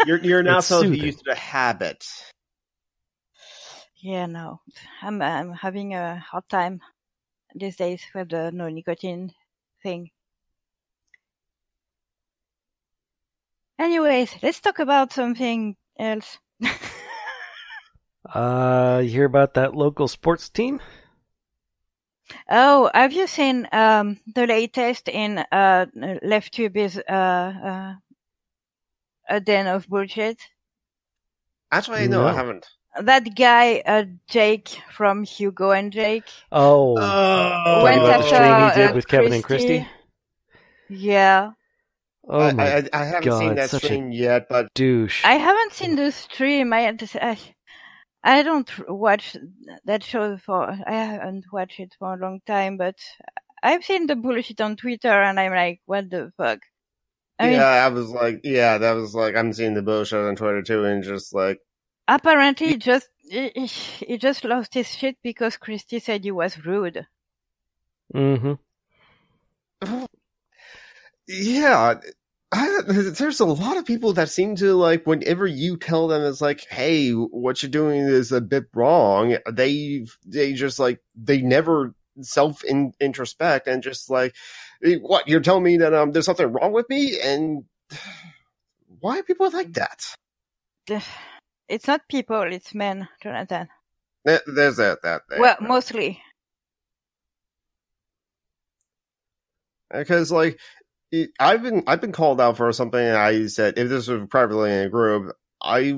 You're 0.06 0.18
you're 0.18 0.42
now 0.42 0.58
It's 0.58 0.66
so 0.66 0.80
soothing. 0.80 1.00
used 1.04 1.18
to 1.18 1.24
the 1.26 1.34
habit. 1.34 2.04
Yeah, 4.02 4.26
no, 4.26 4.60
I'm 5.00 5.22
I'm 5.22 5.52
having 5.52 5.94
a 5.94 6.18
hard 6.18 6.48
time 6.48 6.80
these 7.54 7.76
days 7.76 8.02
with 8.14 8.30
the 8.30 8.50
no 8.52 8.68
nicotine 8.68 9.34
thing. 9.82 10.10
Anyways, 13.78 14.34
let's 14.42 14.60
talk 14.60 14.78
about 14.78 15.12
something 15.12 15.76
else. 15.98 16.38
Uh, 18.34 19.00
you 19.04 19.10
hear 19.10 19.24
about 19.24 19.54
that 19.54 19.74
local 19.74 20.08
sports 20.08 20.48
team? 20.48 20.80
Oh, 22.50 22.90
have 22.94 23.12
you 23.12 23.26
seen 23.26 23.68
um 23.72 24.18
the 24.34 24.46
latest 24.46 25.08
in 25.08 25.38
uh 25.38 25.86
LeftTube 25.96 26.76
is 26.76 26.98
uh 26.98 27.02
uh 27.12 27.94
a 29.28 29.40
den 29.40 29.66
of 29.66 29.88
bullshit? 29.88 30.38
Actually, 31.70 32.08
no, 32.08 32.26
I 32.26 32.32
haven't. 32.32 32.66
That 33.00 33.34
guy, 33.34 33.82
uh, 33.86 34.04
Jake 34.28 34.68
from 34.92 35.24
Hugo 35.24 35.70
and 35.70 35.90
Jake, 35.90 36.28
Oh, 36.50 36.96
Oh, 36.98 37.00
talking 37.00 37.82
went 37.84 37.96
about 38.02 38.06
the 38.06 38.24
after, 38.24 38.36
stream 38.36 38.68
he 38.68 38.74
did 38.82 38.90
uh, 38.90 38.94
with 38.94 39.08
Kevin 39.08 39.32
and 39.32 39.42
Christie. 39.42 39.78
Christy. 39.78 41.06
yeah. 41.08 41.52
Oh 42.28 42.40
I, 42.40 42.52
my 42.52 42.76
I, 42.76 42.88
I 42.92 43.04
haven't 43.04 43.24
God, 43.30 43.38
seen 43.40 43.54
that 43.54 43.70
such 43.70 43.84
a- 43.84 43.86
stream 43.86 44.12
yet, 44.12 44.48
but 44.48 44.68
douche! 44.74 45.24
I 45.24 45.34
haven't 45.34 45.72
seen 45.72 45.96
the 45.96 46.12
stream. 46.12 46.72
I 46.72 46.80
had 46.82 47.02
I, 47.20 47.38
I 48.24 48.42
don't 48.42 48.70
watch 48.88 49.36
that 49.84 50.04
show 50.04 50.36
for, 50.38 50.70
I 50.70 50.92
haven't 50.92 51.46
watched 51.52 51.80
it 51.80 51.94
for 51.98 52.14
a 52.14 52.16
long 52.16 52.40
time, 52.46 52.76
but 52.76 52.96
I've 53.62 53.84
seen 53.84 54.06
the 54.06 54.16
bullshit 54.16 54.60
on 54.60 54.76
Twitter 54.76 55.08
and 55.10 55.38
I'm 55.40 55.52
like, 55.52 55.80
what 55.86 56.10
the 56.10 56.32
fuck? 56.36 56.60
I 57.38 57.50
yeah, 57.50 57.50
mean, 57.50 57.60
I 57.60 57.88
was 57.88 58.08
like, 58.10 58.40
yeah, 58.44 58.78
that 58.78 58.92
was 58.92 59.14
like, 59.14 59.34
I'm 59.34 59.52
seeing 59.52 59.74
the 59.74 59.82
bullshit 59.82 60.20
on 60.20 60.36
Twitter 60.36 60.62
too, 60.62 60.84
and 60.84 61.02
just 61.02 61.34
like, 61.34 61.58
apparently 62.06 62.68
he 62.68 62.76
just, 62.76 63.08
he, 63.28 63.50
he 63.66 64.18
just 64.18 64.44
lost 64.44 64.74
his 64.74 64.88
shit 64.88 65.16
because 65.22 65.56
Christy 65.56 65.98
said 65.98 66.22
he 66.22 66.30
was 66.30 66.64
rude. 66.64 67.06
Mm-hmm. 68.14 68.54
yeah, 71.26 71.94
I, 72.52 72.82
there's 72.86 73.40
a 73.40 73.46
lot 73.46 73.78
of 73.78 73.86
people 73.86 74.12
that 74.12 74.28
seem 74.28 74.56
to 74.56 74.74
like 74.74 75.06
whenever 75.06 75.46
you 75.46 75.78
tell 75.78 76.06
them 76.06 76.22
it's 76.22 76.42
like, 76.42 76.66
hey, 76.68 77.10
what 77.10 77.62
you're 77.62 77.70
doing 77.70 78.00
is 78.00 78.30
a 78.30 78.42
bit 78.42 78.66
wrong. 78.74 79.38
They 79.50 80.04
they 80.26 80.52
just 80.52 80.78
like 80.78 81.00
they 81.14 81.40
never 81.40 81.94
self 82.20 82.62
introspect 82.64 83.68
and 83.68 83.82
just 83.82 84.10
like, 84.10 84.36
what 85.00 85.28
you're 85.28 85.40
telling 85.40 85.62
me 85.62 85.78
that 85.78 85.94
um 85.94 86.12
there's 86.12 86.26
something 86.26 86.52
wrong 86.52 86.72
with 86.72 86.88
me 86.90 87.18
and 87.20 87.64
why 89.00 89.18
are 89.18 89.22
people 89.22 89.50
like 89.50 89.72
that? 89.72 90.14
It's 91.68 91.86
not 91.86 92.06
people, 92.06 92.42
it's 92.52 92.74
men, 92.74 93.08
Jonathan. 93.22 93.68
There's 94.24 94.76
that 94.76 94.98
that. 95.02 95.22
There. 95.30 95.40
Well, 95.40 95.56
mostly. 95.62 96.20
because 99.92 100.32
like 100.32 100.58
I've 101.38 101.62
been 101.62 101.84
I've 101.86 102.00
been 102.00 102.12
called 102.12 102.40
out 102.40 102.56
for 102.56 102.72
something. 102.72 103.00
I 103.00 103.46
said 103.46 103.78
if 103.78 103.88
this 103.88 104.08
was 104.08 104.28
privately 104.28 104.72
in 104.72 104.86
a 104.86 104.88
group, 104.88 105.34
I 105.62 105.94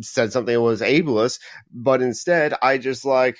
said 0.00 0.32
something 0.32 0.54
that 0.54 0.60
was 0.60 0.80
ableist, 0.80 1.40
but 1.72 2.02
instead 2.02 2.54
I 2.62 2.78
just 2.78 3.04
like. 3.04 3.38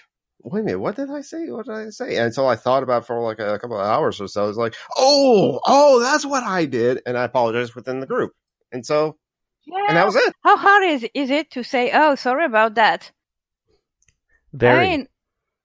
Wait 0.49 0.61
a 0.61 0.63
minute, 0.63 0.79
what 0.79 0.95
did 0.95 1.11
I 1.11 1.23
say? 1.23 1.51
What 1.51 1.67
did 1.67 1.75
I 1.75 1.89
say? 1.89 2.19
And 2.19 2.33
so 2.33 2.47
I 2.47 2.55
thought 2.55 2.85
about 2.85 3.03
it 3.03 3.07
for 3.07 3.21
like 3.21 3.41
a 3.41 3.59
couple 3.59 3.81
of 3.81 3.85
hours 3.85 4.21
or 4.21 4.29
so. 4.29 4.45
I 4.45 4.47
was 4.47 4.57
like, 4.57 4.77
oh, 4.97 5.59
oh, 5.67 5.99
that's 5.99 6.25
what 6.25 6.45
I 6.45 6.67
did. 6.67 7.01
And 7.05 7.19
I 7.19 7.25
apologized 7.25 7.75
within 7.75 7.99
the 7.99 8.07
group. 8.07 8.33
And 8.71 8.87
so, 8.87 9.17
yeah. 9.65 9.87
and 9.89 9.97
that 9.97 10.07
was 10.07 10.15
it. 10.15 10.33
How 10.45 10.57
hard 10.57 10.85
is, 10.85 11.09
is 11.15 11.31
it 11.31 11.51
to 11.53 11.65
say, 11.65 11.91
oh, 11.93 12.15
sorry 12.15 12.45
about 12.45 12.77
that? 12.77 13.11
Very. 14.53 14.87
I 14.87 14.89
mean, 14.89 15.09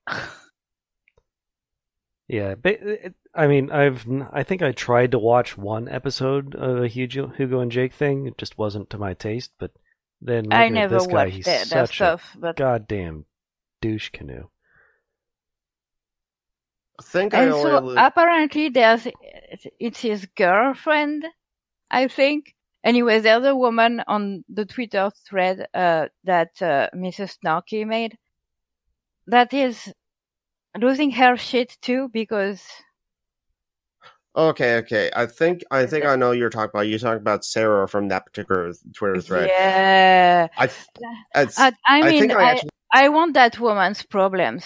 yeah, 2.28 2.56
but 2.56 2.80
I 3.34 3.48
mean, 3.48 3.72
I've 3.72 4.06
I 4.32 4.44
think 4.44 4.62
I 4.62 4.72
tried 4.74 5.12
to 5.12 5.20
watch 5.20 5.58
one 5.58 5.88
episode 5.88 6.56
of 6.56 6.84
a 6.84 6.88
Hugo, 6.88 7.28
Hugo 7.28 7.60
and 7.62 7.72
Jake 7.72 7.94
thing. 7.94 8.28
It 8.28 8.38
just 8.38 8.58
wasn't 8.58 8.90
to 8.90 8.98
my 8.98 9.14
taste. 9.14 9.52
But 9.58 9.72
then 10.20 10.52
I 10.52 10.70
never 10.70 10.96
this 10.96 11.08
guy, 11.08 11.26
watched 11.26 11.36
he's 11.36 11.46
that, 11.46 11.70
that 11.70 11.88
such 11.88 11.96
stuff. 11.96 12.36
a 12.36 12.40
But 12.40 12.56
goddamn 12.58 13.26
douche 13.82 14.10
canoe. 14.10 14.50
I 17.00 17.04
think 17.04 17.34
I 17.34 17.44
and 17.46 17.54
so 17.54 17.78
only. 17.78 17.96
apparently 17.98 18.70
there's 18.70 19.08
it's 19.80 20.02
his 20.02 20.26
girlfriend, 20.36 21.26
I 21.90 22.08
think. 22.08 22.54
Anyway, 22.84 23.20
there's 23.20 23.46
a 23.46 23.56
woman 23.56 24.04
on 24.08 24.44
the 24.50 24.66
Twitter 24.66 25.12
thread 25.28 25.68
uh, 25.74 26.08
that 26.24 26.62
uh, 26.62 26.90
Mrs. 26.96 27.38
Snarky 27.44 27.86
made 27.88 28.18
that 29.28 29.54
is 29.54 29.94
losing 30.80 31.12
her 31.12 31.38
shit 31.38 31.78
too 31.82 32.10
because 32.12 32.64
Okay, 34.36 34.78
okay. 34.78 35.12
I 35.14 35.26
think 35.26 35.62
I 35.72 35.86
think 35.86 36.06
I 36.06 36.16
know 36.16 36.32
you're 36.32 36.50
talking 36.50 36.70
about. 36.74 36.88
You're 36.88 37.00
talking 37.00 37.20
about 37.20 37.44
Sarah 37.44 37.88
from 37.88 38.08
that 38.10 38.26
particular 38.26 38.72
Twitter 38.96 39.20
thread. 39.22 39.50
yeah, 39.50 40.48
I, 40.58 40.70
it's, 41.36 41.60
I, 41.60 41.68
I 41.68 41.74
I 41.86 42.10
mean, 42.10 42.20
think 42.22 42.32
I 42.32 42.44
I, 42.44 42.52
actually. 42.52 42.70
I 42.94 43.10
want 43.10 43.34
that 43.34 43.60
woman's 43.60 44.04
problems, 44.04 44.66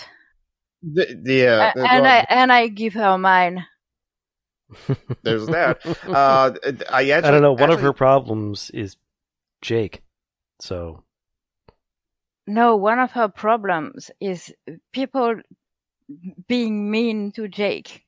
The, 0.84 1.19
the, 1.19 1.47
uh, 1.47 1.71
A- 1.75 1.80
and 1.80 2.08
I 2.08 2.25
and 2.30 2.51
I 2.51 2.67
give 2.67 2.93
her 2.93 3.17
mine. 3.17 3.65
there's 5.23 5.47
that. 5.47 5.80
Uh, 6.08 6.54
I, 6.91 7.10
actually, 7.10 7.13
I 7.13 7.21
don't 7.21 7.41
know. 7.41 7.54
One 7.54 7.71
of 7.71 7.82
her 7.82 7.93
problems 7.93 8.69
is 8.71 8.97
Jake. 9.62 10.04
So 10.60 11.04
No, 12.47 12.75
one 12.75 12.99
of 12.99 13.12
her 13.12 13.30
problems 13.30 14.12
is 14.19 14.54
people 14.93 15.36
being 16.47 16.91
mean 16.91 17.32
to 17.34 17.47
Jake. 17.47 18.05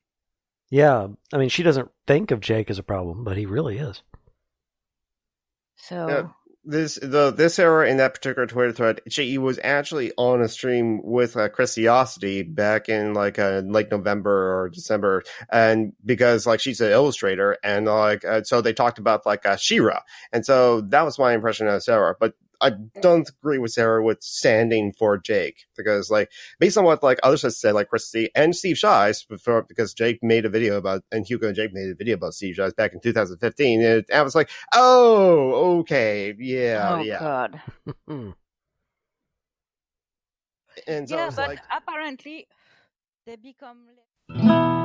Yeah, 0.70 1.08
I 1.32 1.38
mean, 1.38 1.48
she 1.48 1.62
doesn't 1.62 1.90
think 2.06 2.30
of 2.30 2.40
Jake 2.40 2.70
as 2.70 2.78
a 2.78 2.82
problem, 2.82 3.24
but 3.24 3.36
he 3.36 3.46
really 3.46 3.78
is. 3.78 4.02
So 5.76 6.08
Yeah. 6.08 6.28
this 6.64 6.96
the 6.96 7.30
this 7.30 7.58
era 7.58 7.88
in 7.88 7.96
that 7.96 8.12
particular 8.12 8.46
Twitter 8.46 8.72
thread, 8.72 9.00
she 9.08 9.38
was 9.38 9.58
actually 9.64 10.12
on 10.18 10.42
a 10.42 10.48
stream 10.48 11.00
with 11.02 11.36
uh, 11.36 11.48
Christiosity 11.48 12.42
back 12.42 12.88
in 12.90 13.14
like 13.14 13.38
uh, 13.38 13.62
like 13.64 13.90
November 13.90 14.60
or 14.60 14.68
December, 14.68 15.22
and 15.50 15.94
because 16.04 16.46
like 16.46 16.60
she's 16.60 16.80
an 16.82 16.90
illustrator, 16.90 17.56
and 17.62 17.86
like 17.86 18.24
uh, 18.24 18.42
so 18.42 18.60
they 18.60 18.74
talked 18.74 18.98
about 18.98 19.24
like 19.24 19.46
uh, 19.46 19.56
She-Ra, 19.56 20.00
and 20.32 20.44
so 20.44 20.82
that 20.82 21.02
was 21.02 21.18
my 21.18 21.32
impression 21.32 21.66
of 21.68 21.82
Sarah, 21.82 22.14
but. 22.18 22.34
I 22.60 22.70
don't 23.00 23.28
agree 23.28 23.58
with 23.58 23.72
Sarah 23.72 24.02
with 24.02 24.22
standing 24.22 24.92
for 24.92 25.16
Jake 25.18 25.66
because, 25.76 26.10
like, 26.10 26.30
based 26.58 26.76
on 26.76 26.84
what 26.84 27.02
like 27.02 27.18
others 27.22 27.42
have 27.42 27.52
said, 27.52 27.74
like 27.74 27.88
Christy 27.88 28.30
and 28.34 28.54
Steve 28.54 28.78
Shives, 28.78 29.24
before 29.24 29.62
because 29.62 29.94
Jake 29.94 30.18
made 30.22 30.44
a 30.44 30.48
video 30.48 30.76
about 30.76 31.02
and 31.12 31.26
Hugo 31.26 31.46
and 31.46 31.56
Jake 31.56 31.72
made 31.72 31.88
a 31.88 31.94
video 31.94 32.14
about 32.14 32.34
Steve 32.34 32.56
Shives 32.56 32.74
back 32.74 32.92
in 32.92 33.00
2015, 33.00 33.82
and 33.82 34.04
I 34.12 34.22
was 34.22 34.34
like, 34.34 34.50
oh, 34.74 35.78
okay, 35.80 36.34
yeah, 36.38 36.94
oh 36.94 37.02
yeah. 37.02 37.18
god. 37.18 37.62
And 40.86 41.08
so 41.08 41.16
I 41.16 41.18
yeah, 41.18 41.26
was 41.26 41.36
but 41.36 41.48
like, 41.48 41.60
apparently 41.70 42.46
they 43.26 43.36
become. 43.36 44.77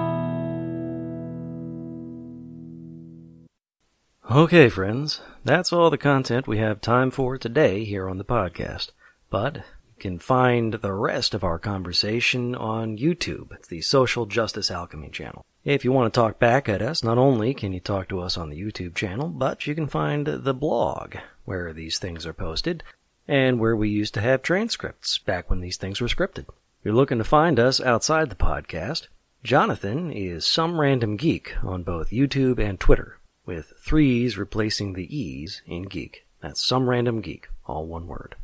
Okay, 4.31 4.69
friends, 4.69 5.19
that's 5.43 5.73
all 5.73 5.89
the 5.89 5.97
content 5.97 6.47
we 6.47 6.57
have 6.57 6.79
time 6.79 7.11
for 7.11 7.37
today 7.37 7.83
here 7.83 8.07
on 8.07 8.17
the 8.17 8.23
podcast. 8.23 8.91
But 9.29 9.57
you 9.57 9.63
can 9.99 10.17
find 10.17 10.75
the 10.75 10.93
rest 10.93 11.33
of 11.33 11.43
our 11.43 11.59
conversation 11.59 12.55
on 12.55 12.97
YouTube, 12.97 13.51
it's 13.51 13.67
the 13.67 13.81
Social 13.81 14.25
Justice 14.25 14.71
Alchemy 14.71 15.09
channel. 15.09 15.45
If 15.65 15.83
you 15.83 15.91
want 15.91 16.11
to 16.11 16.17
talk 16.17 16.39
back 16.39 16.69
at 16.69 16.81
us, 16.81 17.03
not 17.03 17.17
only 17.17 17.53
can 17.53 17.73
you 17.73 17.81
talk 17.81 18.07
to 18.09 18.21
us 18.21 18.37
on 18.37 18.49
the 18.49 18.59
YouTube 18.59 18.95
channel, 18.95 19.27
but 19.27 19.67
you 19.67 19.75
can 19.75 19.87
find 19.87 20.25
the 20.25 20.53
blog 20.53 21.17
where 21.43 21.73
these 21.73 21.99
things 21.99 22.25
are 22.25 22.33
posted 22.33 22.81
and 23.27 23.59
where 23.59 23.75
we 23.75 23.89
used 23.89 24.13
to 24.13 24.21
have 24.21 24.41
transcripts 24.41 25.17
back 25.17 25.49
when 25.49 25.59
these 25.59 25.77
things 25.77 25.99
were 25.99 26.07
scripted. 26.07 26.47
If 26.47 26.85
you're 26.85 26.93
looking 26.93 27.17
to 27.17 27.25
find 27.25 27.59
us 27.59 27.81
outside 27.81 28.29
the 28.29 28.35
podcast, 28.35 29.07
Jonathan 29.43 30.11
is 30.13 30.45
some 30.45 30.79
random 30.79 31.17
geek 31.17 31.55
on 31.61 31.83
both 31.83 32.11
YouTube 32.11 32.57
and 32.57 32.79
Twitter 32.79 33.19
with 33.45 33.73
threes 33.79 34.37
replacing 34.37 34.93
the 34.93 35.15
E's 35.15 35.61
in 35.65 35.83
geek. 35.83 36.25
That's 36.41 36.65
some 36.65 36.89
random 36.89 37.21
geek, 37.21 37.47
all 37.65 37.85
one 37.85 38.07
word. 38.07 38.35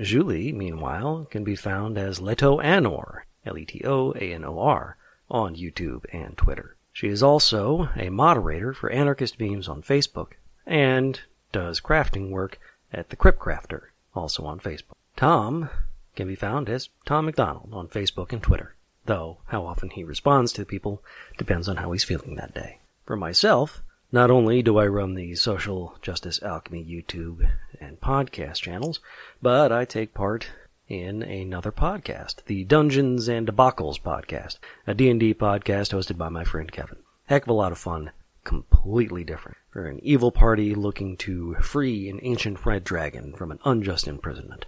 Julie, 0.00 0.52
meanwhile, 0.52 1.26
can 1.30 1.44
be 1.44 1.56
found 1.56 1.96
as 1.96 2.20
Leto 2.20 2.58
Anor, 2.60 3.22
L-E-T-O-A-N-O-R, 3.46 4.96
on 5.30 5.56
YouTube 5.56 6.04
and 6.12 6.36
Twitter. 6.36 6.76
She 6.92 7.08
is 7.08 7.22
also 7.22 7.90
a 7.96 8.10
moderator 8.10 8.72
for 8.72 8.90
Anarchist 8.90 9.38
Memes 9.40 9.68
on 9.68 9.82
Facebook, 9.82 10.32
and 10.66 11.20
does 11.52 11.80
crafting 11.80 12.30
work 12.30 12.58
at 12.92 13.10
The 13.10 13.16
Crypt 13.16 13.38
Crafter, 13.38 13.88
also 14.14 14.44
on 14.44 14.60
Facebook. 14.60 14.96
Tom 15.16 15.70
can 16.14 16.26
be 16.26 16.34
found 16.34 16.68
as 16.68 16.88
Tom 17.04 17.26
McDonald 17.26 17.70
on 17.72 17.88
Facebook 17.88 18.32
and 18.32 18.42
Twitter, 18.42 18.74
though 19.04 19.38
how 19.46 19.66
often 19.66 19.90
he 19.90 20.04
responds 20.04 20.52
to 20.52 20.64
people 20.64 21.02
depends 21.38 21.68
on 21.68 21.76
how 21.76 21.92
he's 21.92 22.04
feeling 22.04 22.36
that 22.36 22.54
day. 22.54 22.78
For 23.04 23.16
myself, 23.16 23.82
not 24.12 24.30
only 24.30 24.62
do 24.62 24.78
I 24.78 24.86
run 24.86 25.14
the 25.14 25.34
Social 25.34 25.96
Justice 26.00 26.42
Alchemy 26.42 26.84
YouTube 26.84 27.50
and 27.80 28.00
podcast 28.00 28.56
channels, 28.56 29.00
but 29.42 29.72
I 29.72 29.84
take 29.84 30.14
part 30.14 30.48
in 30.88 31.22
another 31.22 31.72
podcast, 31.72 32.44
the 32.46 32.64
Dungeons 32.64 33.28
and 33.28 33.46
Debacles 33.46 34.00
podcast, 34.00 34.58
a 34.86 34.94
D&D 34.94 35.34
podcast 35.34 35.92
hosted 35.92 36.16
by 36.16 36.28
my 36.28 36.44
friend 36.44 36.70
Kevin. 36.70 36.98
Heck 37.26 37.42
of 37.42 37.48
a 37.48 37.52
lot 37.52 37.72
of 37.72 37.78
fun, 37.78 38.12
completely 38.44 39.24
different. 39.24 39.56
For 39.70 39.86
an 39.86 39.98
evil 40.02 40.30
party 40.30 40.74
looking 40.74 41.16
to 41.18 41.54
free 41.56 42.08
an 42.08 42.20
ancient 42.22 42.64
red 42.64 42.84
dragon 42.84 43.32
from 43.32 43.50
an 43.50 43.58
unjust 43.64 44.06
imprisonment. 44.06 44.66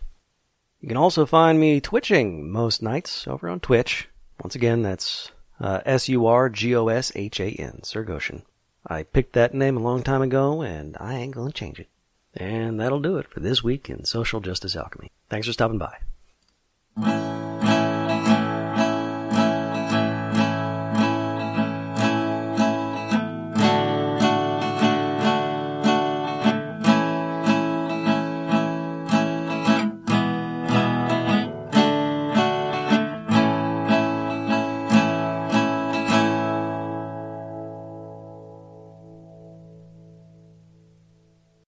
You 0.81 0.89
can 0.89 0.97
also 0.97 1.25
find 1.25 1.61
me 1.61 1.81
twitching 1.81 2.51
most 2.51 2.83
nights 2.83 3.27
over 3.29 3.49
on 3.49 3.61
Twitch. 3.61 4.09
Once 4.43 4.55
again, 4.55 4.83
that's 4.83 5.31
uh, 5.61 5.81
S-U-R-G-O-S-H-A-N, 5.87 7.81
Sirgoshan. 7.83 8.43
I 8.89 9.03
picked 9.03 9.35
that 9.35 9.55
name 9.55 9.77
a 9.77 9.83
long 9.83 10.03
time 10.03 10.23
ago, 10.23 10.63
and 10.63 10.97
I 10.99 11.15
ain't 11.15 11.35
gonna 11.35 11.53
change 11.53 11.79
it. 11.79 11.89
And 12.35 12.81
that'll 12.81 13.01
do 13.01 13.19
it 13.19 13.29
for 13.31 13.41
this 13.41 13.63
week 13.63 13.91
in 13.91 14.05
Social 14.05 14.41
Justice 14.41 14.77
Alchemy. 14.77 15.11
Thanks 15.29 15.47
for 15.47 15.53
stopping 15.53 15.79
by. 15.79 17.38